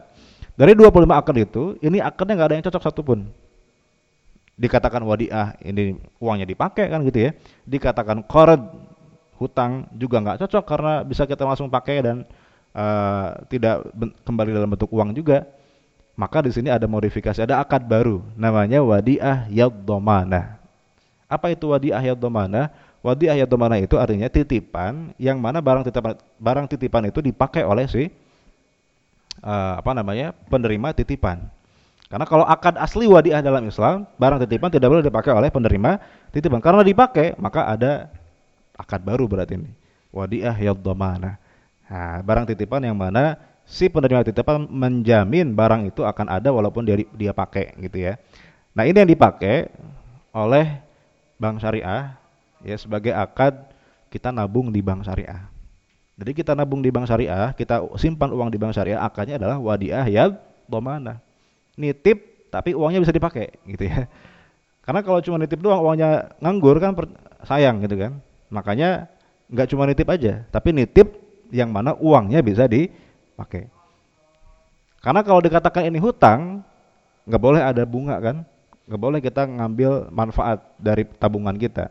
[0.53, 3.19] Dari 25 akad itu, ini akadnya nggak ada yang cocok satupun.
[4.53, 7.31] Dikatakan wadiah, ini uangnya dipakai kan gitu ya.
[7.65, 8.61] Dikatakan qard,
[9.37, 12.17] hutang juga nggak cocok karena bisa kita langsung pakai dan
[12.73, 13.87] uh, tidak
[14.25, 15.45] kembali dalam bentuk uang juga.
[16.13, 20.61] Maka di sini ada modifikasi, ada akad baru namanya wadiah yaddomana.
[21.25, 22.69] Apa itu wadiah yaddomana?
[23.03, 27.83] Wadi ayat domana itu artinya titipan yang mana barang titipan barang titipan itu dipakai oleh
[27.83, 28.07] si
[29.43, 31.43] uh, apa namanya penerima titipan.
[32.07, 35.99] Karena kalau akad asli wadiah dalam Islam, barang titipan tidak boleh dipakai oleh penerima
[36.31, 36.63] titipan.
[36.63, 38.07] Karena dipakai, maka ada
[38.83, 39.71] akad baru berarti ini.
[40.13, 41.39] Wadiah domana.
[41.87, 46.99] Nah, barang titipan yang mana si penerima titipan menjamin barang itu akan ada walaupun dia
[47.15, 48.19] dia pakai gitu ya.
[48.75, 49.71] Nah, ini yang dipakai
[50.35, 50.81] oleh
[51.37, 52.17] bank syariah
[52.65, 53.53] ya sebagai akad
[54.09, 55.49] kita nabung di bank syariah.
[56.13, 60.05] Jadi kita nabung di bank syariah, kita simpan uang di bank syariah, akadnya adalah wadiah
[60.05, 60.29] ya
[60.69, 61.17] domana.
[61.73, 64.05] Nitip tapi uangnya bisa dipakai gitu ya.
[64.85, 66.93] Karena kalau cuma nitip doang uangnya nganggur kan
[67.49, 68.21] sayang gitu kan.
[68.53, 69.09] Makanya
[69.49, 71.09] nggak cuma nitip aja, tapi nitip
[71.49, 73.65] yang mana uangnya bisa dipakai.
[75.01, 76.61] Karena kalau dikatakan ini hutang,
[77.25, 78.45] nggak boleh ada bunga kan,
[78.85, 81.89] nggak boleh kita ngambil manfaat dari tabungan kita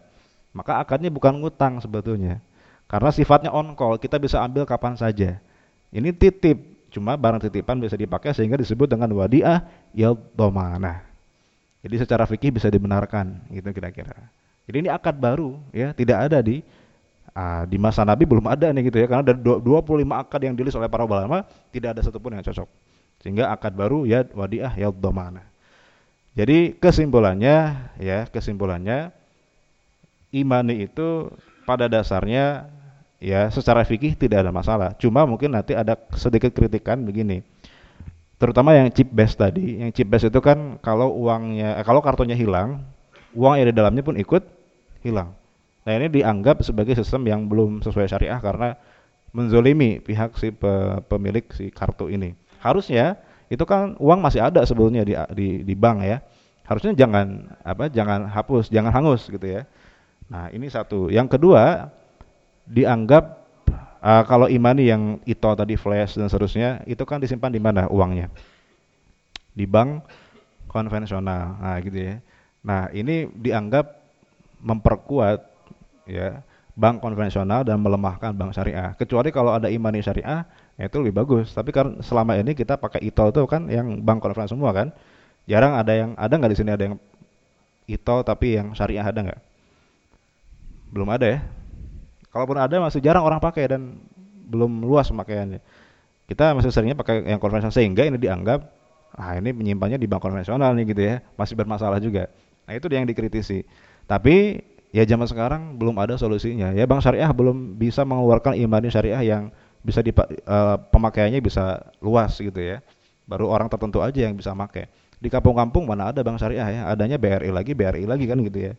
[0.53, 2.39] maka akadnya bukan ngutang sebetulnya.
[2.87, 5.41] Karena sifatnya on call, kita bisa ambil kapan saja.
[5.89, 6.61] Ini titip,
[6.93, 9.65] cuma barang titipan bisa dipakai sehingga disebut dengan wadiah
[10.37, 11.09] domana.
[11.81, 14.29] Jadi secara fikih bisa dibenarkan, gitu kira-kira.
[14.69, 16.63] Jadi ini akad baru, ya, tidak ada di
[17.35, 19.63] uh, di masa Nabi belum ada nih gitu ya, karena dari 25
[20.23, 21.43] akad yang ditulis oleh para ulama
[21.75, 22.69] tidak ada satupun yang cocok.
[23.23, 25.47] Sehingga akad baru ya wadiah domana.
[26.33, 27.57] Jadi kesimpulannya,
[28.01, 29.13] ya kesimpulannya
[30.33, 31.29] imani itu
[31.69, 32.67] pada dasarnya
[33.23, 34.97] ya secara fikih tidak ada masalah.
[34.99, 37.45] Cuma mungkin nanti ada sedikit kritikan begini.
[38.41, 42.35] Terutama yang chip base tadi, yang chip base itu kan kalau uangnya eh, kalau kartunya
[42.35, 42.83] hilang,
[43.37, 44.43] uang yang di dalamnya pun ikut
[45.03, 45.35] hilang.
[45.83, 48.79] Nah, ini dianggap sebagai sistem yang belum sesuai syariah karena
[49.35, 50.55] menzolimi pihak si
[51.09, 52.39] pemilik si kartu ini.
[52.63, 53.19] Harusnya
[53.51, 56.23] itu kan uang masih ada sebelumnya di di, di bank ya.
[56.63, 59.67] Harusnya jangan apa jangan hapus, jangan hangus gitu ya
[60.33, 61.13] Nah, ini satu.
[61.13, 61.93] Yang kedua,
[62.65, 63.25] dianggap
[64.01, 68.33] uh, kalau imani yang itu tadi flash dan seterusnya, itu kan disimpan di mana uangnya?
[69.53, 70.09] Di bank
[70.73, 71.61] konvensional.
[71.61, 72.17] Nah, gitu ya.
[72.63, 73.91] Nah, ini dianggap
[74.63, 75.39] memperkuat
[76.07, 78.95] ya bank konvensional dan melemahkan bank syariah.
[78.97, 80.47] Kecuali kalau ada imani syariah,
[80.79, 81.53] ya itu lebih bagus.
[81.53, 84.89] Tapi kan selama ini kita pakai ITOL itu kan yang bank konvensional semua kan.
[85.45, 86.97] Jarang ada yang ada nggak di sini ada yang
[87.91, 89.41] ITOL tapi yang syariah ada nggak?
[90.95, 91.39] Belum ada ya.
[92.33, 94.01] Kalaupun ada masih jarang orang pakai dan
[94.49, 95.61] belum luas pemakaiannya.
[96.31, 98.65] Kita masih seringnya pakai yang konvensional sehingga ini dianggap
[99.13, 102.33] ah ini menyimpannya di bank konvensional nih gitu ya, masih bermasalah juga.
[102.67, 103.67] Nah, itu yang dikritisi.
[104.07, 104.61] Tapi
[104.93, 106.71] ya zaman sekarang belum ada solusinya.
[106.77, 109.43] Ya bank syariah belum bisa mengeluarkan imani syariah yang
[109.83, 112.85] bisa di uh, pemakaiannya bisa luas gitu ya.
[113.27, 114.87] Baru orang tertentu aja yang bisa pakai.
[115.23, 118.73] Di kampung-kampung mana ada bank syariah ya, adanya BRI lagi, BRI lagi kan gitu ya.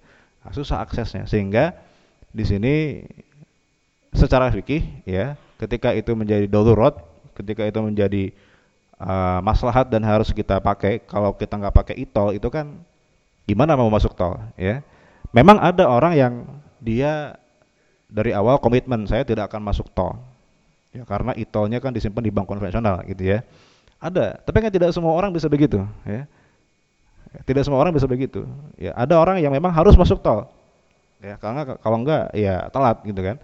[0.43, 1.71] Nah, susah aksesnya sehingga
[2.33, 2.73] di sini
[4.11, 6.99] secara fikih ya, ketika itu menjadi darurat,
[7.33, 8.23] ketika itu menjadi
[8.99, 12.83] uh, maslahat dan harus kita pakai, kalau kita nggak pakai itol itu kan
[13.43, 14.83] gimana mau masuk tol ya?
[15.33, 16.33] Memang ada orang yang
[16.77, 17.35] dia
[18.05, 20.19] dari awal komitmen saya tidak akan masuk tol.
[20.93, 23.41] Ya karena itolnya kan disimpan di bank konvensional gitu ya.
[23.97, 26.29] Ada tapi kan tidak semua orang bisa begitu ya.
[27.33, 28.45] Tidak semua orang bisa begitu
[28.77, 28.93] ya.
[28.93, 30.45] Ada orang yang memang harus masuk tol
[31.17, 31.41] ya.
[31.41, 33.41] Karena kalau enggak ya telat gitu kan.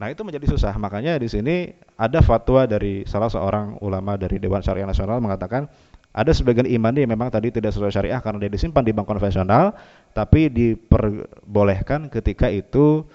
[0.00, 0.72] Nah itu menjadi susah.
[0.80, 5.68] Makanya di sini ada fatwa dari salah seorang ulama dari Dewan Syariah Nasional mengatakan
[6.10, 9.78] ada sebagian iman yang memang tadi tidak sesuai syariah karena dia disimpan di bank konvensional,
[10.10, 13.06] tapi diperbolehkan ketika itu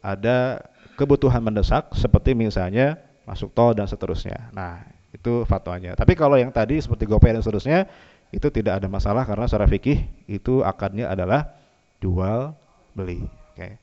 [0.00, 0.64] ada
[0.96, 2.96] kebutuhan mendesak seperti misalnya
[3.28, 4.48] masuk tol dan seterusnya.
[4.56, 4.80] Nah,
[5.12, 5.92] itu fatwanya.
[5.92, 7.84] Tapi kalau yang tadi seperti GoPay dan seterusnya
[8.32, 11.52] itu tidak ada masalah karena secara fikih itu akadnya adalah
[12.00, 12.56] jual
[12.96, 13.28] beli.
[13.52, 13.76] Oke.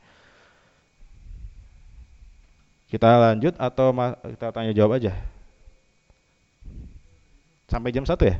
[2.89, 3.93] Kita lanjut atau
[4.25, 5.13] kita tanya jawab aja?
[7.69, 8.37] Sampai jam satu ya?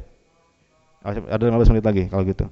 [1.06, 2.50] Ada 15 menit lagi kalau gitu.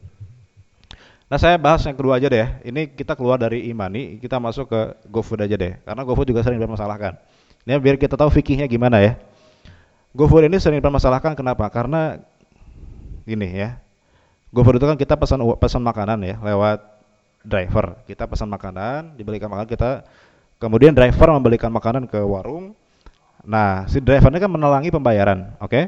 [1.26, 2.46] Nah saya bahas yang kedua aja deh.
[2.62, 5.74] Ini kita keluar dari imani, kita masuk ke GoFood aja deh.
[5.82, 7.18] Karena GoFood juga sering dipermasalahkan.
[7.66, 9.18] Ini biar kita tahu fikihnya gimana ya.
[10.13, 11.66] GoFood ini sering dipermasalahkan kenapa?
[11.74, 12.22] Karena
[13.26, 13.82] ini ya.
[14.54, 16.86] GoFood itu kan kita pesan pesan makanan ya lewat
[17.42, 17.98] driver.
[18.06, 20.06] Kita pesan makanan, dibelikan makanan kita
[20.62, 22.78] kemudian driver membelikan makanan ke warung.
[23.44, 25.68] Nah, si drivernya kan menelangi pembayaran, oke?
[25.68, 25.84] Okay?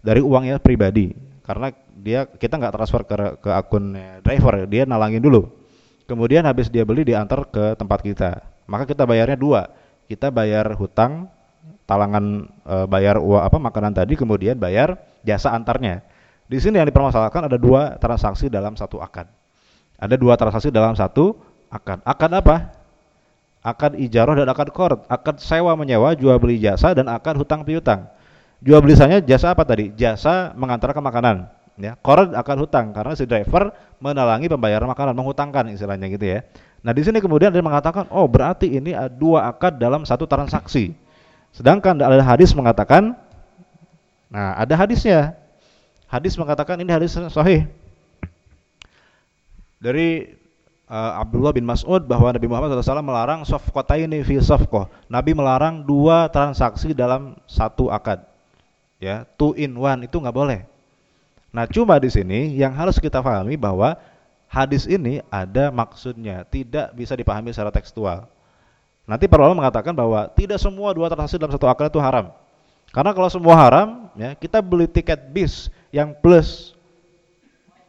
[0.00, 1.12] Dari uangnya pribadi
[1.44, 5.48] karena dia kita nggak transfer ke ke akun driver dia nalangin dulu.
[6.06, 8.44] Kemudian habis dia beli diantar ke tempat kita.
[8.70, 9.66] Maka kita bayarnya dua.
[10.06, 11.26] Kita bayar hutang
[11.82, 14.94] talangan e, bayar uang apa makanan tadi kemudian bayar
[15.26, 16.06] jasa antarnya.
[16.46, 19.26] Di sini yang dipermasalahkan ada dua transaksi dalam satu akad.
[19.98, 21.34] Ada dua transaksi dalam satu
[21.74, 22.06] akad.
[22.06, 22.70] Akad apa?
[23.66, 28.06] Akad ijaroh dan akad kord akad sewa menyewa jual beli jasa dan akad hutang piutang.
[28.62, 29.90] Jual belisannya jasa apa tadi?
[29.98, 31.50] Jasa mengantarkan makanan.
[31.76, 33.68] Ya, akan hutang karena si driver
[34.00, 36.40] menalangi pembayaran makanan, menghutangkan istilahnya gitu ya.
[36.80, 40.96] Nah di sini kemudian dia mengatakan, oh berarti ini dua akad dalam satu transaksi.
[41.52, 43.12] Sedangkan ada hadis mengatakan,
[44.32, 45.36] nah ada hadisnya.
[46.08, 47.66] Hadis mengatakan ini hadis sahih
[49.76, 50.38] dari
[50.88, 54.88] uh, Abdullah bin Mas'ud bahwa Nabi Muhammad SAW melarang sofkotaini fi sofkoh.
[55.10, 58.24] Nabi melarang dua transaksi dalam satu akad
[58.96, 60.60] ya two in one itu nggak boleh.
[61.54, 63.96] Nah cuma di sini yang harus kita pahami bahwa
[64.46, 68.26] hadis ini ada maksudnya, tidak bisa dipahami secara tekstual.
[69.06, 72.34] Nanti para ulama mengatakan bahwa tidak semua dua transaksi dalam satu akal itu haram.
[72.90, 76.74] Karena kalau semua haram, ya kita beli tiket bis yang plus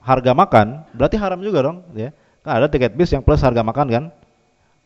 [0.02, 2.14] harga makan, berarti haram juga dong, ya.
[2.46, 4.04] Kan ada tiket bis yang plus harga makan kan?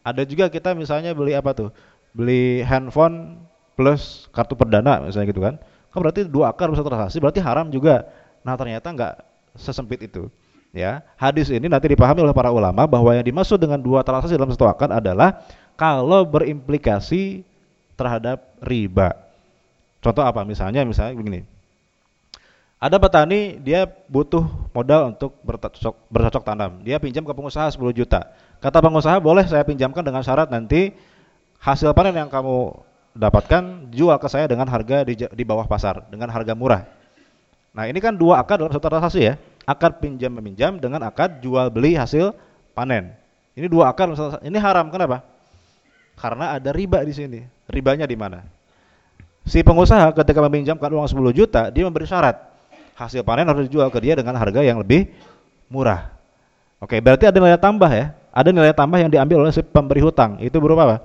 [0.01, 1.69] Ada juga kita misalnya beli apa tuh?
[2.15, 3.43] Beli handphone
[3.75, 5.57] plus kartu perdana misalnya gitu kan
[5.91, 8.07] kan berarti dua akar bisa transaksi berarti haram juga
[8.41, 9.15] nah ternyata nggak
[9.55, 10.27] sesempit itu
[10.75, 11.03] ya.
[11.19, 14.65] Hadis ini nanti dipahami oleh para ulama bahwa yang dimaksud dengan dua transaksi dalam satu
[14.67, 15.43] akad adalah
[15.75, 17.43] kalau berimplikasi
[17.95, 19.13] terhadap riba.
[20.01, 20.41] Contoh apa?
[20.41, 21.41] Misalnya misalnya begini.
[22.81, 24.41] Ada petani dia butuh
[24.73, 26.81] modal untuk bercocok, bercocok tanam.
[26.81, 28.33] Dia pinjam ke pengusaha 10 juta.
[28.57, 30.89] Kata pengusaha boleh saya pinjamkan dengan syarat nanti
[31.61, 32.73] hasil panen yang kamu
[33.13, 37.00] dapatkan jual ke saya dengan harga di, di bawah pasar dengan harga murah.
[37.71, 41.71] Nah ini kan dua akad dalam satu transaksi ya, akad pinjam meminjam dengan akad jual
[41.71, 42.35] beli hasil
[42.75, 43.15] panen.
[43.55, 44.11] Ini dua akad
[44.43, 45.23] ini haram kenapa?
[46.19, 47.39] Karena ada riba di sini.
[47.71, 48.43] Ribanya di mana?
[49.47, 52.37] Si pengusaha ketika meminjamkan uang 10 juta, dia memberi syarat
[52.93, 55.09] hasil panen harus dijual ke dia dengan harga yang lebih
[55.71, 56.13] murah.
[56.77, 58.13] Oke, berarti ada nilai tambah ya.
[58.29, 60.37] Ada nilai tambah yang diambil oleh si pemberi hutang.
[60.43, 60.97] Itu berupa apa?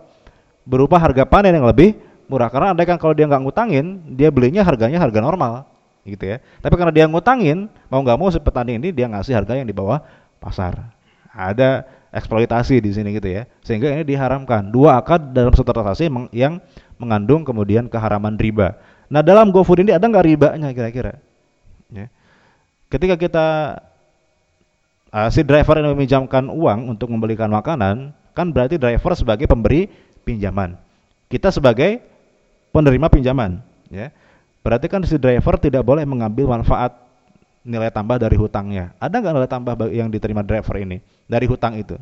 [0.67, 1.95] berupa harga panen yang lebih
[2.27, 5.63] murah karena andai kan kalau dia nggak ngutangin dia belinya harganya harga normal
[6.07, 9.59] gitu ya tapi karena dia ngutangin mau nggak mau si petani ini dia ngasih harga
[9.59, 9.99] yang di bawah
[10.39, 10.95] pasar
[11.37, 11.85] Ada
[12.17, 13.45] eksploitasi di sini gitu ya.
[13.61, 14.73] Sehingga ini diharamkan.
[14.73, 16.65] Dua akad dalam satu transaksi yang
[16.97, 18.81] mengandung kemudian keharaman riba.
[19.13, 21.21] Nah, dalam GoFood ini ada nggak ribanya kira-kira?
[21.93, 22.09] Ya.
[22.89, 23.47] Ketika kita
[25.13, 29.87] uh, si driver yang meminjamkan uang untuk membelikan makanan, kan berarti driver sebagai pemberi
[30.25, 30.75] pinjaman.
[31.29, 32.01] Kita sebagai
[32.73, 33.61] penerima pinjaman,
[33.93, 34.11] ya.
[34.67, 36.99] Berarti kan si driver tidak boleh mengambil manfaat
[37.63, 38.99] nilai tambah dari hutangnya.
[38.99, 40.99] Ada nggak nilai tambah yang diterima driver ini
[41.31, 41.95] dari hutang itu?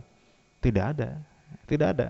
[0.64, 1.20] Tidak ada,
[1.68, 2.08] tidak ada.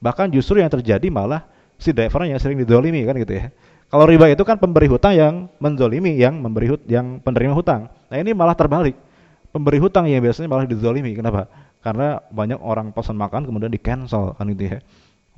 [0.00, 1.44] Bahkan justru yang terjadi malah
[1.76, 3.52] si drivernya yang sering didolimi kan gitu ya.
[3.92, 7.92] Kalau riba itu kan pemberi hutang yang mendolimi yang memberi hut yang penerima hutang.
[8.08, 8.96] Nah ini malah terbalik.
[9.52, 11.12] Pemberi hutang yang biasanya malah didolimi.
[11.12, 11.44] Kenapa?
[11.84, 14.80] Karena banyak orang pesan makan kemudian di cancel kan gitu ya.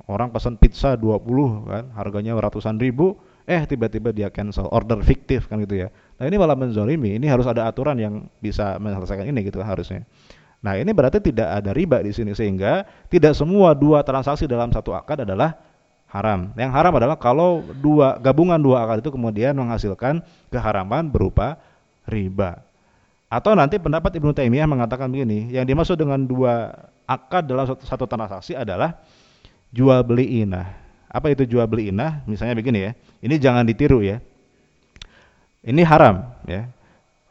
[0.07, 5.59] Orang pesan pizza 20 kan, harganya ratusan ribu, eh tiba-tiba dia cancel, order fiktif kan
[5.63, 5.87] gitu ya.
[6.19, 10.07] Nah ini malah menzolimi, ini harus ada aturan yang bisa menyelesaikan ini gitu harusnya.
[10.63, 14.95] Nah ini berarti tidak ada riba di sini sehingga tidak semua dua transaksi dalam satu
[14.95, 15.59] akad adalah
[16.07, 16.55] haram.
[16.55, 21.59] Yang haram adalah kalau dua gabungan dua akad itu kemudian menghasilkan keharaman berupa
[22.07, 22.63] riba.
[23.27, 26.69] Atau nanti pendapat Ibnu Taimiyah mengatakan begini, yang dimaksud dengan dua
[27.09, 29.01] akad dalam satu, satu transaksi adalah
[29.73, 30.69] jual beli inah.
[31.09, 32.21] Apa itu jual beli inah?
[32.29, 32.91] Misalnya begini ya.
[33.23, 34.19] Ini jangan ditiru ya.
[35.63, 36.67] Ini haram ya.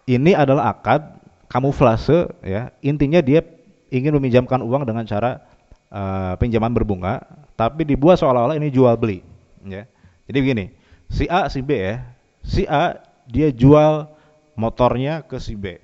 [0.08, 1.04] Ini adalah akad
[1.52, 2.72] kamuflase ya.
[2.80, 3.44] Intinya dia
[3.92, 5.44] ingin meminjamkan uang dengan cara
[5.92, 7.20] uh, pinjaman berbunga,
[7.60, 9.20] tapi dibuat seolah-olah ini jual beli
[9.68, 9.84] ya.
[10.24, 10.64] Jadi begini,
[11.12, 12.00] si A si B ya.
[12.40, 12.96] Si A
[13.28, 14.08] dia jual
[14.56, 15.76] motornya ke si B.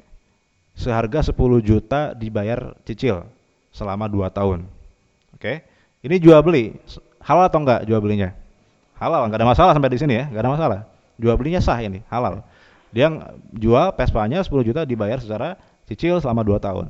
[0.72, 3.28] Seharga 10 juta dibayar cicil
[3.74, 4.64] selama 2 tahun.
[5.36, 5.66] Oke.
[6.00, 6.78] Ini jual beli.
[7.18, 8.30] Halal atau enggak jual belinya?
[8.98, 10.80] Halal, enggak ada masalah sampai di sini ya, enggak ada masalah.
[11.18, 12.42] Jual belinya sah ini, halal.
[12.90, 13.10] Dia
[13.54, 15.54] jual Vespanya 10 juta dibayar secara
[15.86, 16.86] cicil selama 2 tahun.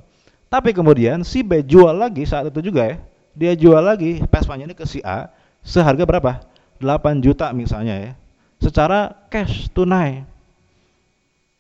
[0.49, 2.97] Tapi kemudian si B jual lagi saat itu juga ya.
[3.37, 5.29] Dia jual lagi Vespanya ini ke si A
[5.61, 6.41] seharga berapa?
[6.81, 8.13] 8 juta misalnya ya.
[8.59, 10.25] Secara cash tunai.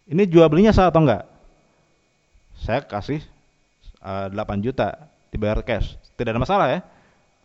[0.09, 1.29] Ini jual belinya sah atau enggak?
[2.59, 3.21] Saya kasih
[4.01, 6.01] uh, eh, 8 juta dibayar cash.
[6.17, 6.81] Tidak ada masalah ya.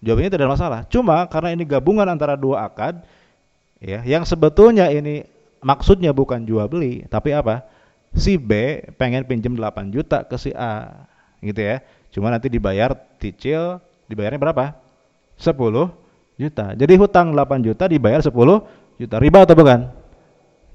[0.04, 0.80] Jawabannya tidak ada masalah.
[0.92, 3.00] Cuma karena ini gabungan antara dua akad,
[3.80, 5.24] ya yang sebetulnya ini
[5.64, 7.64] maksudnya bukan jual beli tapi apa?
[8.14, 11.08] Si B pengen pinjam 8 juta ke si A
[11.42, 11.82] gitu ya.
[12.14, 14.78] Cuma nanti dibayar cicil dibayarnya berapa?
[15.40, 15.50] 10
[16.38, 16.66] juta.
[16.78, 18.30] Jadi hutang 8 juta dibayar 10
[19.02, 19.16] juta.
[19.18, 19.90] Riba atau bukan?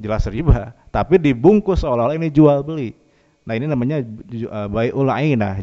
[0.03, 0.75] Jelas riba.
[0.91, 2.97] Tapi dibungkus seolah-olah ini jual beli.
[3.47, 4.67] Nah ini namanya uh,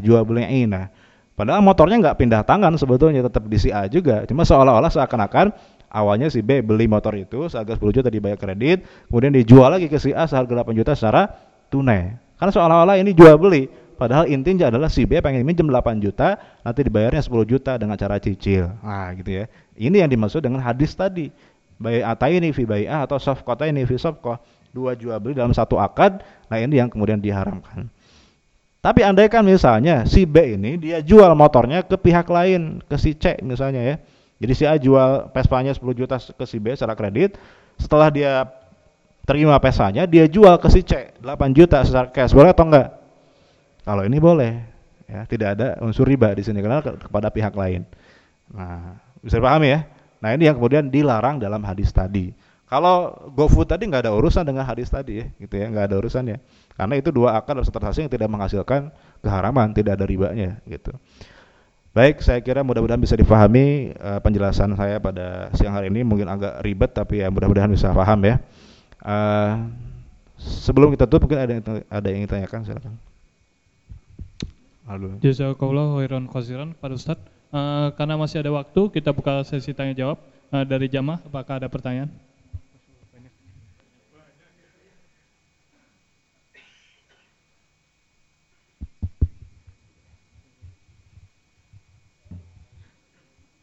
[0.00, 0.88] jual beli ainah
[1.36, 5.52] padahal motornya nggak pindah tangan sebetulnya tetap di si A juga cuma seolah-olah seakan-akan
[5.90, 9.96] awalnya si B beli motor itu seharga 10 juta dibayar kredit, kemudian dijual lagi ke
[9.96, 11.30] si A seharga 8 juta secara
[11.70, 12.18] tunai.
[12.36, 13.64] Karena seolah-olah ini jual beli,
[13.96, 18.20] padahal intinya adalah si B pengen minjem 8 juta, nanti dibayarnya 10 juta dengan cara
[18.20, 18.68] cicil.
[18.84, 19.44] Nah, gitu ya.
[19.72, 21.32] Ini yang dimaksud dengan hadis tadi.
[21.76, 24.40] Bayi ataini fi A atau soft kota ini fi safqah.
[24.72, 26.20] Dua jual beli dalam satu akad,
[26.52, 27.88] nah ini yang kemudian diharamkan.
[28.86, 33.42] Tapi andaikan misalnya si B ini dia jual motornya ke pihak lain, ke si C
[33.42, 33.96] misalnya ya
[34.36, 37.40] jadi si A jual Vespanya 10 juta ke si B secara kredit.
[37.80, 38.44] Setelah dia
[39.24, 42.36] terima Vespanya, dia jual ke si C 8 juta secara cash.
[42.36, 42.88] Boleh atau enggak?
[43.84, 44.52] Kalau ini boleh.
[45.06, 47.86] Ya, tidak ada unsur riba di sini karena ke kepada pihak lain.
[48.50, 49.80] Nah, bisa dipahami ya?
[50.18, 52.34] Nah, ini yang kemudian dilarang dalam hadis tadi.
[52.66, 56.42] Kalau GoFood tadi nggak ada urusan dengan hadis tadi ya, gitu ya, nggak ada urusannya.
[56.74, 58.90] Karena itu dua akad atau transaksi yang tidak menghasilkan
[59.22, 60.90] keharaman, tidak ada ribanya, gitu.
[61.94, 66.04] Baik, saya kira mudah-mudahan bisa difahami uh, penjelasan saya pada siang hari ini.
[66.04, 68.36] Mungkin agak ribet, tapi ya mudah-mudahan bisa paham ya.
[69.00, 69.70] Uh,
[70.36, 72.94] sebelum kita tutup, mungkin ada yang, ada yang ingin tanyakan, silakan.
[74.84, 75.16] Halo.
[75.24, 77.24] Jazakallah khairan khasiran Pak Ustadz.
[77.48, 80.18] Uh, karena masih ada waktu, kita buka sesi tanya jawab
[80.50, 81.22] uh, dari jamaah.
[81.24, 82.10] Apakah ada pertanyaan?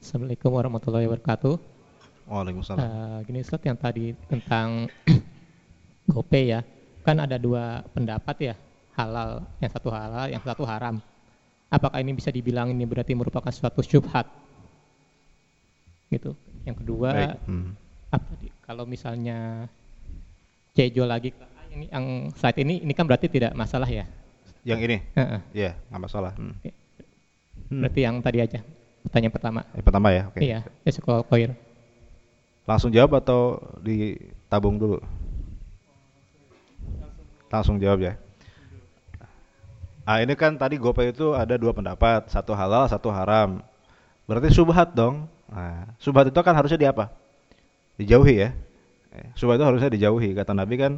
[0.03, 1.55] Assalamualaikum warahmatullahi wabarakatuh.
[2.27, 2.75] Waalaikumsalam.
[2.75, 4.91] Uh, gini Ustaz yang tadi tentang
[6.11, 6.59] GoPay ya,
[7.07, 8.55] kan ada dua pendapat ya,
[8.99, 10.99] halal, yang satu halal, yang satu haram.
[11.71, 14.27] Apakah ini bisa dibilang ini berarti merupakan suatu syubhat?
[16.11, 16.35] Gitu.
[16.67, 17.71] Yang kedua, hmm.
[18.11, 18.27] apa
[18.59, 19.71] kalau misalnya
[20.75, 21.31] cejo lagi
[21.71, 24.03] ini yang saat ini ini kan berarti tidak masalah ya?
[24.67, 24.97] Yang ini?
[24.99, 25.41] Iya, uh -uh.
[25.55, 26.35] yeah, nggak masalah.
[26.35, 26.59] Hmm.
[27.71, 28.82] Berarti yang tadi aja.
[29.03, 29.61] Pertanyaan pertama.
[29.75, 30.39] Yang pertama ya, oke.
[30.39, 30.43] Okay.
[30.47, 30.91] Iya, ya
[31.27, 31.51] koir.
[32.63, 35.03] Langsung jawab atau ditabung dulu?
[37.51, 38.13] Langsung jawab ya.
[40.03, 43.63] Ah ini kan tadi GoPay itu ada dua pendapat, satu halal, satu haram.
[44.27, 45.27] Berarti subhat dong.
[45.47, 47.11] Nah, subhat itu kan harusnya di apa?
[47.99, 48.49] Dijauhi ya.
[49.15, 50.35] Eh, subhat itu harusnya dijauhi.
[50.35, 50.93] Kata Nabi kan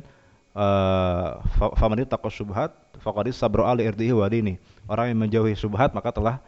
[0.58, 4.58] eh, faman taqwa subhat faqad sabra ali irdihi wa dini.
[4.90, 6.42] Orang yang menjauhi subhat maka telah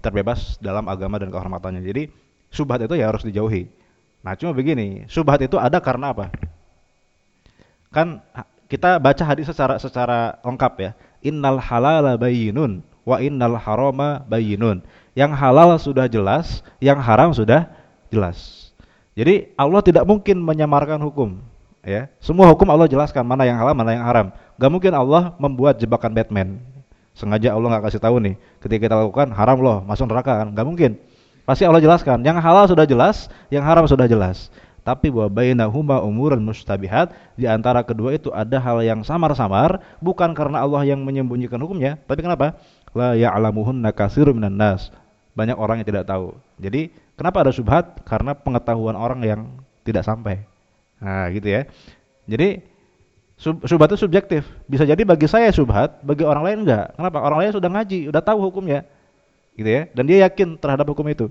[0.00, 1.80] terbebas dalam agama dan kehormatannya.
[1.80, 2.12] Jadi
[2.52, 3.68] subhat itu ya harus dijauhi.
[4.22, 6.30] Nah, cuma begini, subhat itu ada karena apa?
[7.90, 8.22] Kan
[8.70, 14.82] kita baca hadis secara secara lengkap ya innal halala bayinun wa innal harama bayinun.
[15.12, 17.68] Yang halal sudah jelas, yang haram sudah
[18.08, 18.70] jelas.
[19.12, 21.36] Jadi Allah tidak mungkin menyamarkan hukum,
[21.84, 22.08] ya.
[22.16, 24.32] Semua hukum Allah jelaskan mana yang halal, mana yang haram.
[24.56, 26.64] Gak mungkin Allah membuat jebakan Batman.
[27.12, 30.48] Sengaja Allah nggak kasih tahu nih, ketika kita lakukan haram loh, masuk neraka kan?
[30.56, 30.96] Gak mungkin.
[31.44, 32.24] Pasti Allah jelaskan.
[32.24, 34.48] Yang halal sudah jelas, yang haram sudah jelas
[34.82, 40.62] tapi bahwa bainahuma umurun mustabihat di antara kedua itu ada hal yang samar-samar bukan karena
[40.62, 42.58] Allah yang menyembunyikan hukumnya tapi kenapa
[42.90, 44.90] la ya'lamuhunna katsirun minan nas
[45.38, 49.40] banyak orang yang tidak tahu jadi kenapa ada subhat karena pengetahuan orang yang
[49.86, 50.42] tidak sampai
[50.98, 51.62] nah gitu ya
[52.26, 52.66] jadi
[53.42, 54.46] sub, subhat itu subjektif.
[54.70, 56.94] Bisa jadi bagi saya subhat bagi orang lain enggak.
[56.94, 57.18] Kenapa?
[57.18, 58.86] Orang lain sudah ngaji sudah tahu hukumnya.
[59.58, 59.90] Gitu ya.
[59.90, 61.26] Dan dia yakin terhadap hukum itu.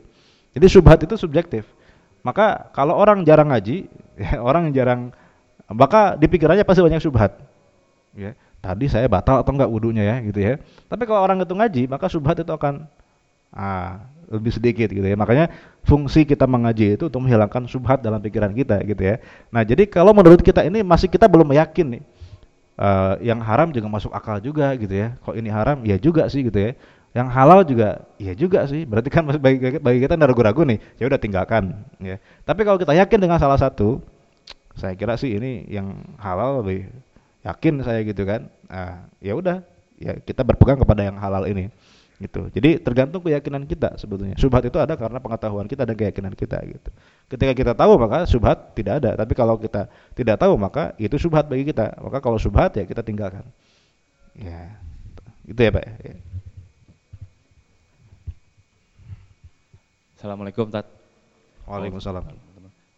[0.51, 1.63] Jadi subhat itu subjektif.
[2.21, 3.87] Maka kalau orang jarang ngaji,
[4.21, 5.15] ya, orang jarang,
[5.71, 7.39] maka dipikirannya pasti banyak subhat.
[8.11, 10.59] Ya, tadi saya batal atau enggak wudhunya ya, gitu ya.
[10.91, 12.91] Tapi kalau orang itu ngaji, maka subhat itu akan
[13.51, 15.15] ah, lebih sedikit gitu ya.
[15.19, 15.51] Makanya
[15.83, 19.15] fungsi kita mengaji itu untuk menghilangkan subhat dalam pikiran kita gitu ya.
[19.51, 22.03] Nah jadi kalau menurut kita ini masih kita belum yakin nih.
[22.81, 25.13] Uh, yang haram juga masuk akal juga gitu ya.
[25.21, 25.85] Kok ini haram?
[25.85, 26.73] Ya juga sih gitu ya
[27.11, 31.19] yang halal juga iya juga sih berarti kan bagi, bagi kita ragu-ragu nih ya udah
[31.19, 32.15] tinggalkan ya
[32.47, 33.99] tapi kalau kita yakin dengan salah satu
[34.79, 36.87] saya kira sih ini yang halal lebih
[37.43, 39.59] yakin saya gitu kan nah, ya udah
[39.99, 41.67] ya kita berpegang kepada yang halal ini
[42.21, 42.47] gitu.
[42.53, 44.37] Jadi tergantung keyakinan kita sebetulnya.
[44.37, 46.89] Subhat itu ada karena pengetahuan kita dan keyakinan kita gitu.
[47.25, 49.17] Ketika kita tahu maka subhat tidak ada.
[49.17, 51.97] Tapi kalau kita tidak tahu maka itu subhat bagi kita.
[51.97, 53.43] Maka kalau subhat ya kita tinggalkan.
[54.37, 54.77] Ya
[55.49, 56.13] itu ya pak ya.
[60.21, 60.85] Assalamualaikum Tat.
[61.65, 62.50] Waalaikumsalam.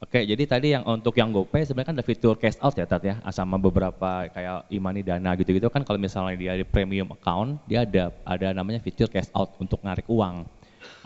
[0.03, 3.07] Oke, jadi tadi yang untuk yang GoPay sebenarnya kan ada fitur cash out ya Tat
[3.07, 7.87] ya, sama beberapa kayak imani dana gitu-gitu kan kalau misalnya dia di premium account, dia
[7.87, 10.43] ada ada namanya fitur cash out untuk narik uang.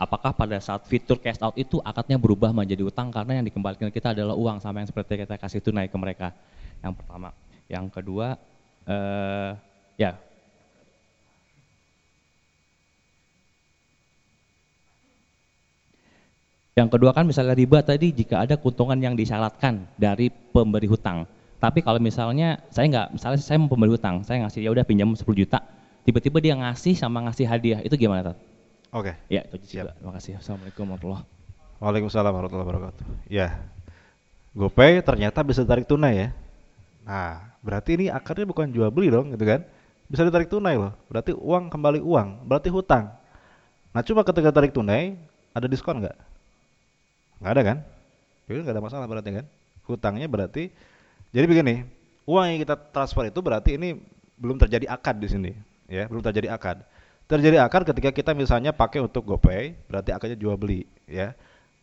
[0.02, 4.18] Apakah pada saat fitur cash out itu akadnya berubah menjadi utang karena yang dikembalikan kita
[4.18, 6.34] adalah uang sama yang seperti kita kasih tunai ke mereka.
[6.82, 7.30] Yang pertama.
[7.70, 8.34] Yang kedua,
[8.82, 9.50] eh,
[9.94, 10.18] ya
[16.78, 21.26] Yang kedua kan misalnya riba tadi jika ada keuntungan yang disyaratkan dari pemberi hutang.
[21.58, 25.10] Tapi kalau misalnya saya nggak, misalnya saya mau pemberi hutang, saya ngasih ya udah pinjam
[25.10, 25.58] 10 juta,
[26.06, 28.38] tiba-tiba dia ngasih sama ngasih hadiah, itu gimana Tat?
[28.94, 29.10] Oke.
[29.10, 29.14] Okay.
[29.26, 29.90] Ya, itu juga.
[29.98, 30.38] Terima kasih.
[30.38, 31.82] Assalamualaikum warahmatullahi wabarakatuh.
[31.82, 33.04] Waalaikumsalam warahmatullahi wabarakatuh.
[33.26, 33.48] Ya,
[34.54, 36.28] GoPay ternyata bisa tarik tunai ya.
[37.02, 39.66] Nah, berarti ini akarnya bukan jual beli dong, gitu kan?
[40.06, 40.94] Bisa ditarik tunai loh.
[41.10, 43.10] Berarti uang kembali uang, berarti hutang.
[43.90, 45.18] Nah, cuma ketika tarik tunai,
[45.50, 46.27] ada diskon nggak?
[47.38, 47.78] Nggak ada kan?
[48.48, 49.46] Itu nggak ada masalah berarti kan?
[49.86, 50.70] Hutangnya berarti
[51.32, 51.84] jadi begini
[52.28, 53.96] uang yang kita transfer itu berarti ini
[54.36, 55.52] belum terjadi akad di sini
[55.88, 56.84] ya belum terjadi akad.
[57.28, 61.32] Terjadi akad ketika kita misalnya pakai untuk GoPay berarti akadnya jual beli ya.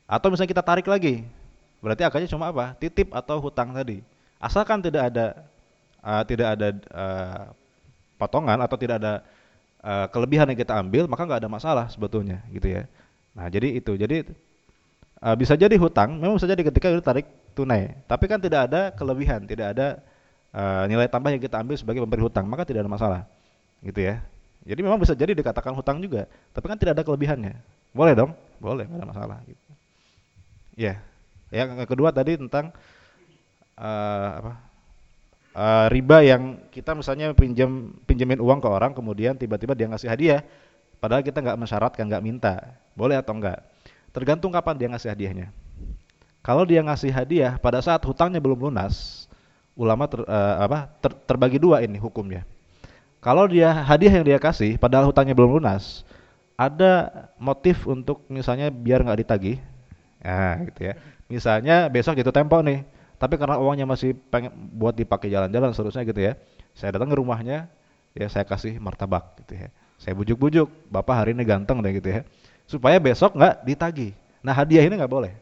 [0.06, 1.26] Atau misalnya kita tarik lagi
[1.82, 2.78] berarti akadnya cuma apa?
[2.78, 4.06] Titip atau hutang tadi.
[4.38, 5.46] Asalkan tidak ada
[6.06, 7.44] uh, tidak ada uh,
[8.22, 9.14] potongan atau tidak ada
[9.82, 12.84] uh, kelebihan yang kita ambil maka nggak ada masalah sebetulnya gitu ya.
[13.34, 14.26] Nah jadi itu jadi
[15.22, 17.96] uh, bisa jadi hutang memang bisa jadi ketika itu tarik tunai.
[18.10, 19.88] Tapi kan tidak ada kelebihan tidak ada
[20.52, 23.22] uh, nilai tambah yang kita ambil sebagai pemberi hutang maka tidak ada masalah
[23.80, 24.20] gitu ya.
[24.66, 27.56] Jadi memang bisa jadi dikatakan hutang juga tapi kan tidak ada kelebihannya.
[27.96, 28.32] Boleh dong?
[28.60, 29.72] Boleh tidak ada masalah gitu.
[30.76, 31.00] Ya
[31.54, 32.76] yang kedua tadi tentang
[33.80, 34.54] uh, apa
[35.56, 40.42] uh, riba yang kita misalnya pinjam pinjemin uang ke orang kemudian tiba-tiba dia ngasih hadiah
[41.00, 42.76] padahal kita nggak mensyaratkan nggak minta.
[42.96, 43.75] Boleh atau enggak
[44.16, 45.52] Tergantung kapan dia ngasih hadiahnya.
[46.40, 49.28] Kalau dia ngasih hadiah pada saat hutangnya belum lunas,
[49.76, 52.48] ulama ter, uh, apa, ter, terbagi dua ini hukumnya.
[53.20, 56.08] Kalau dia hadiah yang dia kasih padahal hutangnya belum lunas,
[56.56, 59.58] ada motif untuk misalnya biar nggak ditagih,
[60.24, 60.94] ya gitu ya.
[61.28, 62.88] Misalnya besok jatuh tempo nih,
[63.20, 66.40] tapi karena uangnya masih pengen buat dipakai jalan-jalan seterusnya gitu ya.
[66.72, 67.68] Saya datang ke rumahnya,
[68.16, 69.68] ya saya kasih martabak gitu ya.
[70.00, 72.24] Saya bujuk-bujuk, bapak hari ini ganteng deh gitu ya
[72.66, 74.10] supaya besok nggak ditagi.
[74.42, 75.34] Nah hadiah ini nggak boleh.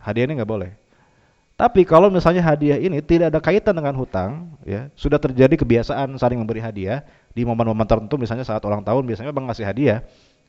[0.00, 0.72] Hadiah ini nggak boleh.
[1.54, 6.34] Tapi kalau misalnya hadiah ini tidak ada kaitan dengan hutang, ya sudah terjadi kebiasaan saling
[6.34, 9.98] memberi hadiah di momen-momen tertentu, misalnya saat ulang tahun biasanya bang ngasih hadiah.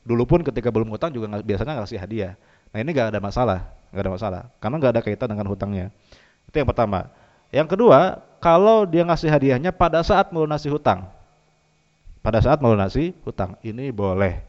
[0.02, 2.34] Dulu pun ketika belum hutang juga nggak- biasanya ngasih hadiah.
[2.74, 5.86] Nah ini nggak ada masalah, nggak ada masalah, karena nggak ada kaitan dengan hutangnya.
[6.50, 7.14] Itu yang pertama.
[7.54, 11.06] Yang kedua, kalau dia ngasih hadiahnya pada saat melunasi hutang,
[12.26, 14.42] pada saat melunasi hutang ini boleh,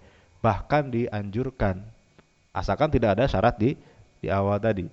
[0.46, 1.82] bahkan dianjurkan,
[2.54, 3.74] asalkan tidak ada syarat di
[4.22, 4.86] di awal tadi.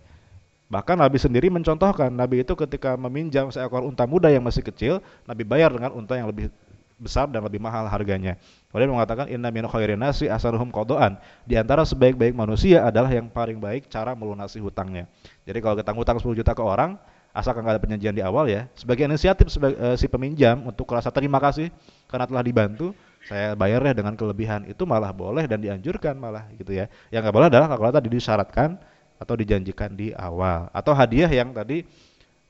[0.74, 5.46] Bahkan Nabi sendiri mencontohkan, Nabi itu ketika meminjam seekor unta muda yang masih kecil, Nabi
[5.46, 6.50] bayar dengan unta yang lebih
[6.98, 8.42] besar dan lebih mahal harganya.
[8.74, 11.22] Kemudian mengatakan inna min khairin nasi asaruhum qadaan.
[11.46, 15.06] Di antara sebaik-baik manusia adalah yang paling baik cara melunasi hutangnya.
[15.46, 16.98] Jadi kalau kita ngutang 10 juta ke orang,
[17.36, 21.14] asalkan nggak ada perjanjian di awal ya, sebagai inisiatif sebagai, eh, si peminjam untuk rasa
[21.14, 21.70] terima kasih
[22.10, 26.92] karena telah dibantu, saya bayarnya dengan kelebihan itu malah boleh dan dianjurkan malah gitu ya.
[27.10, 28.76] Yang nggak boleh adalah kalau tadi disyaratkan
[29.20, 31.88] atau dijanjikan di awal atau hadiah yang tadi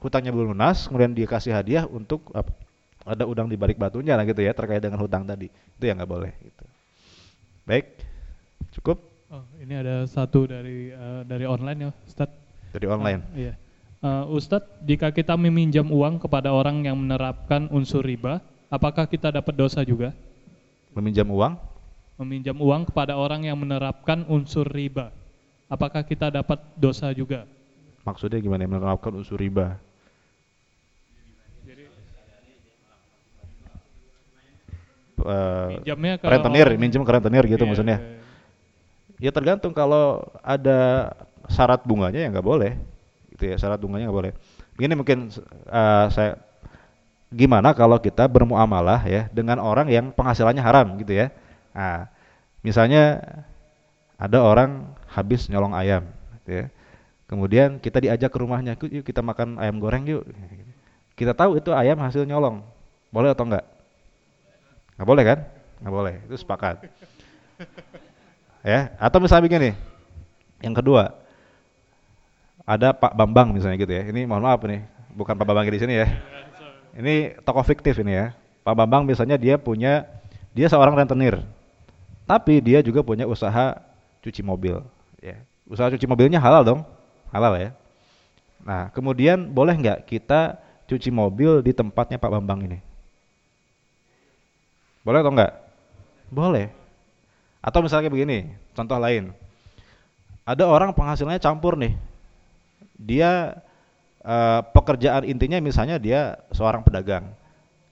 [0.02, 2.50] hutangnya belum lunas kemudian dikasih hadiah untuk apa,
[3.06, 6.10] ada udang di balik batunya lah gitu ya terkait dengan hutang tadi itu yang nggak
[6.10, 6.66] boleh gitu.
[7.64, 7.96] Baik,
[8.76, 12.38] cukup Oh, ini ada satu dari eh, dari online ya, Ustadz.
[12.70, 13.22] dari online.
[13.26, 13.54] Ah, iya.
[14.06, 19.58] Eh, Ustadz, jika kita meminjam uang kepada orang yang menerapkan unsur riba, apakah kita dapat
[19.58, 20.14] dosa juga?
[20.94, 21.54] Meminjam uang
[22.22, 25.10] Meminjam uang kepada orang yang menerapkan unsur riba,
[25.66, 27.50] apakah kita dapat dosa juga?
[28.04, 29.80] maksudnya gimana menerapkan unsur riba?
[35.24, 37.98] Minjamnya ke rentenir, minjem ke rentenir gitu Iya, maksudnya.
[37.98, 38.22] iya.
[39.24, 41.12] Ya tergantung kalau ada
[41.48, 42.76] syarat bunganya ya nggak boleh,
[43.32, 44.34] gitu ya syarat bunganya nggak boleh.
[44.76, 45.32] Begini mungkin
[45.72, 46.36] eh, saya
[47.34, 51.34] gimana kalau kita bermuamalah ya dengan orang yang penghasilannya haram gitu ya.
[51.74, 52.08] Nah,
[52.62, 53.20] misalnya
[54.16, 56.06] ada orang habis nyolong ayam,
[56.42, 56.66] gitu ya.
[57.28, 60.24] Kemudian kita diajak ke rumahnya, "Yuk, kita makan ayam goreng yuk.
[61.18, 62.62] Kita tahu itu ayam hasil nyolong,
[63.10, 63.66] boleh atau enggak?
[64.96, 65.40] Nggak boleh kan?
[65.82, 66.86] Nggak boleh, itu sepakat
[68.64, 69.70] ya atau misalnya begini
[70.64, 71.12] yang kedua
[72.64, 76.00] ada Pak Bambang misalnya gitu ya ini mohon maaf nih bukan Pak Bambang di sini
[76.00, 76.08] ya
[76.98, 78.28] ini tokoh fiktif ini ya.
[78.64, 80.08] Pak Bambang misalnya dia punya
[80.56, 81.42] dia seorang rentenir.
[82.24, 83.78] Tapi dia juga punya usaha
[84.24, 84.80] cuci mobil
[85.20, 85.38] ya.
[85.68, 86.82] Usaha cuci mobilnya halal dong
[87.34, 87.70] halal ya.
[88.64, 92.80] Nah kemudian boleh nggak kita cuci mobil di tempatnya Pak Bambang ini?
[95.04, 95.64] Boleh atau enggak
[96.34, 96.68] boleh.
[97.64, 99.32] Atau misalnya begini, contoh lain.
[100.44, 101.96] Ada orang penghasilannya campur nih.
[103.00, 103.62] Dia
[104.24, 107.36] eh, pekerjaan intinya misalnya dia seorang pedagang.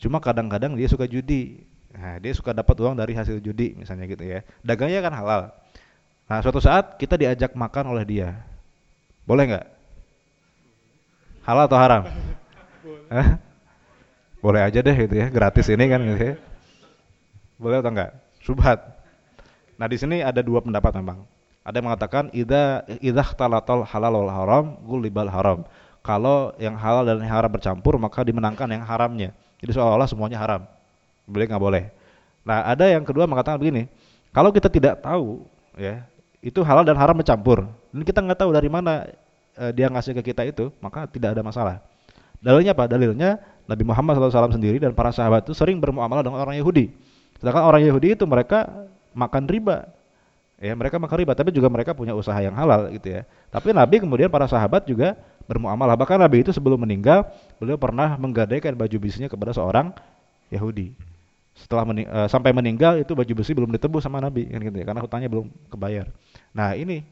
[0.02, 1.68] Cuma kadang-kadang dia suka judi.
[1.92, 4.42] Nah, dia suka dapat uang dari hasil judi misalnya gitu ya.
[4.64, 5.42] Dagangnya kan halal.
[6.26, 8.40] Nah, suatu saat kita diajak makan oleh dia.
[9.28, 9.66] Boleh nggak?
[11.44, 12.04] Halal atau haram?
[14.42, 16.36] Boleh aja deh gitu ya, gratis ini kan gitu ya.
[17.62, 18.12] Boleh atau enggak?
[18.42, 18.80] Subhat.
[19.78, 21.28] Nah, di sini ada dua pendapat memang.
[21.62, 25.62] Ada yang mengatakan idza idza talatal halal wal haram gulibal haram.
[26.02, 29.30] Kalau yang halal dan yang haram bercampur maka dimenangkan yang haramnya.
[29.62, 30.66] Jadi seolah-olah semuanya haram.
[31.30, 31.84] Boleh nggak boleh.
[32.42, 33.86] Nah, ada yang kedua mengatakan begini,
[34.34, 35.46] kalau kita tidak tahu
[35.78, 36.02] ya,
[36.42, 39.06] itu halal dan haram bercampur dan kita nggak tahu dari mana
[39.62, 41.78] eh, dia ngasih ke kita itu, maka tidak ada masalah.
[42.42, 42.90] Dalilnya apa?
[42.90, 43.38] Dalilnya
[43.70, 46.90] Nabi Muhammad SAW sendiri dan para sahabat itu sering bermuamalah dengan orang Yahudi.
[47.38, 48.66] Sedangkan orang Yahudi itu mereka
[49.14, 49.86] makan riba.
[50.62, 53.26] Ya, mereka makan riba, tapi juga mereka punya usaha yang halal gitu ya.
[53.50, 55.98] Tapi Nabi kemudian para sahabat juga bermuamalah.
[55.98, 57.28] Bahkan Nabi itu sebelum meninggal,
[57.58, 59.94] beliau pernah menggadaikan baju besinya kepada seorang
[60.52, 60.94] Yahudi.
[61.56, 64.86] Setelah meni- eh, sampai meninggal itu baju besi belum ditebus sama Nabi kan gitu ya,
[64.88, 66.08] karena hutangnya belum kebayar.
[66.56, 67.04] Nah, ini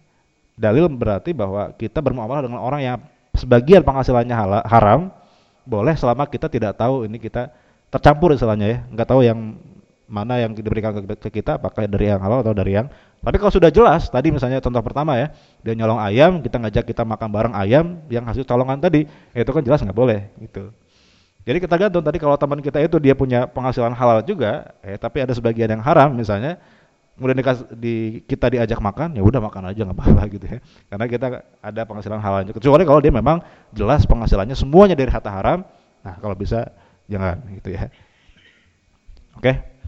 [0.55, 2.97] dalil berarti bahwa kita bermuamalah dengan orang yang
[3.35, 4.35] sebagian penghasilannya
[4.67, 5.11] haram
[5.63, 7.51] boleh selama kita tidak tahu ini kita
[7.87, 9.59] tercampur istilahnya ya, nggak tahu yang
[10.09, 12.89] mana yang diberikan ke, ke kita apakah dari yang halal atau dari yang
[13.19, 15.27] tapi kalau sudah jelas tadi misalnya contoh pertama ya
[15.59, 19.03] dia nyolong ayam kita ngajak kita makan bareng ayam yang hasil colongan tadi
[19.35, 20.71] ya itu kan jelas nggak boleh gitu.
[21.43, 25.23] Jadi kita gantung tadi kalau teman kita itu dia punya penghasilan halal juga eh tapi
[25.23, 26.59] ada sebagian yang haram misalnya
[27.19, 30.57] kemudian dikas- di, kita diajak makan ya udah makan aja nggak apa-apa gitu ya.
[30.87, 31.27] Karena kita
[31.59, 33.43] ada penghasilan halal kecuali kalau dia memang
[33.75, 35.67] jelas penghasilannya semuanya dari harta haram
[35.99, 36.71] nah kalau bisa
[37.11, 37.91] jangan gitu ya.
[39.35, 39.78] Oke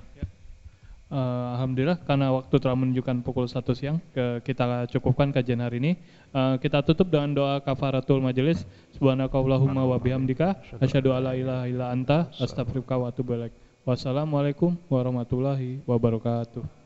[1.11, 5.91] Eh, Alhamdulillah karena waktu telah menunjukkan pukul 1 siang ke, kita cukupkan kajian hari ini.
[6.31, 8.63] Eh, kita tutup dengan doa kafaratul majelis.
[8.95, 13.51] Subhanakallahumma wa bihamdika asyhadu alla ilaha illa anta astaghfiruka wa atubu ilaik.
[13.83, 16.80] Wassalamualaikum warahmatullahi wabarakatuh.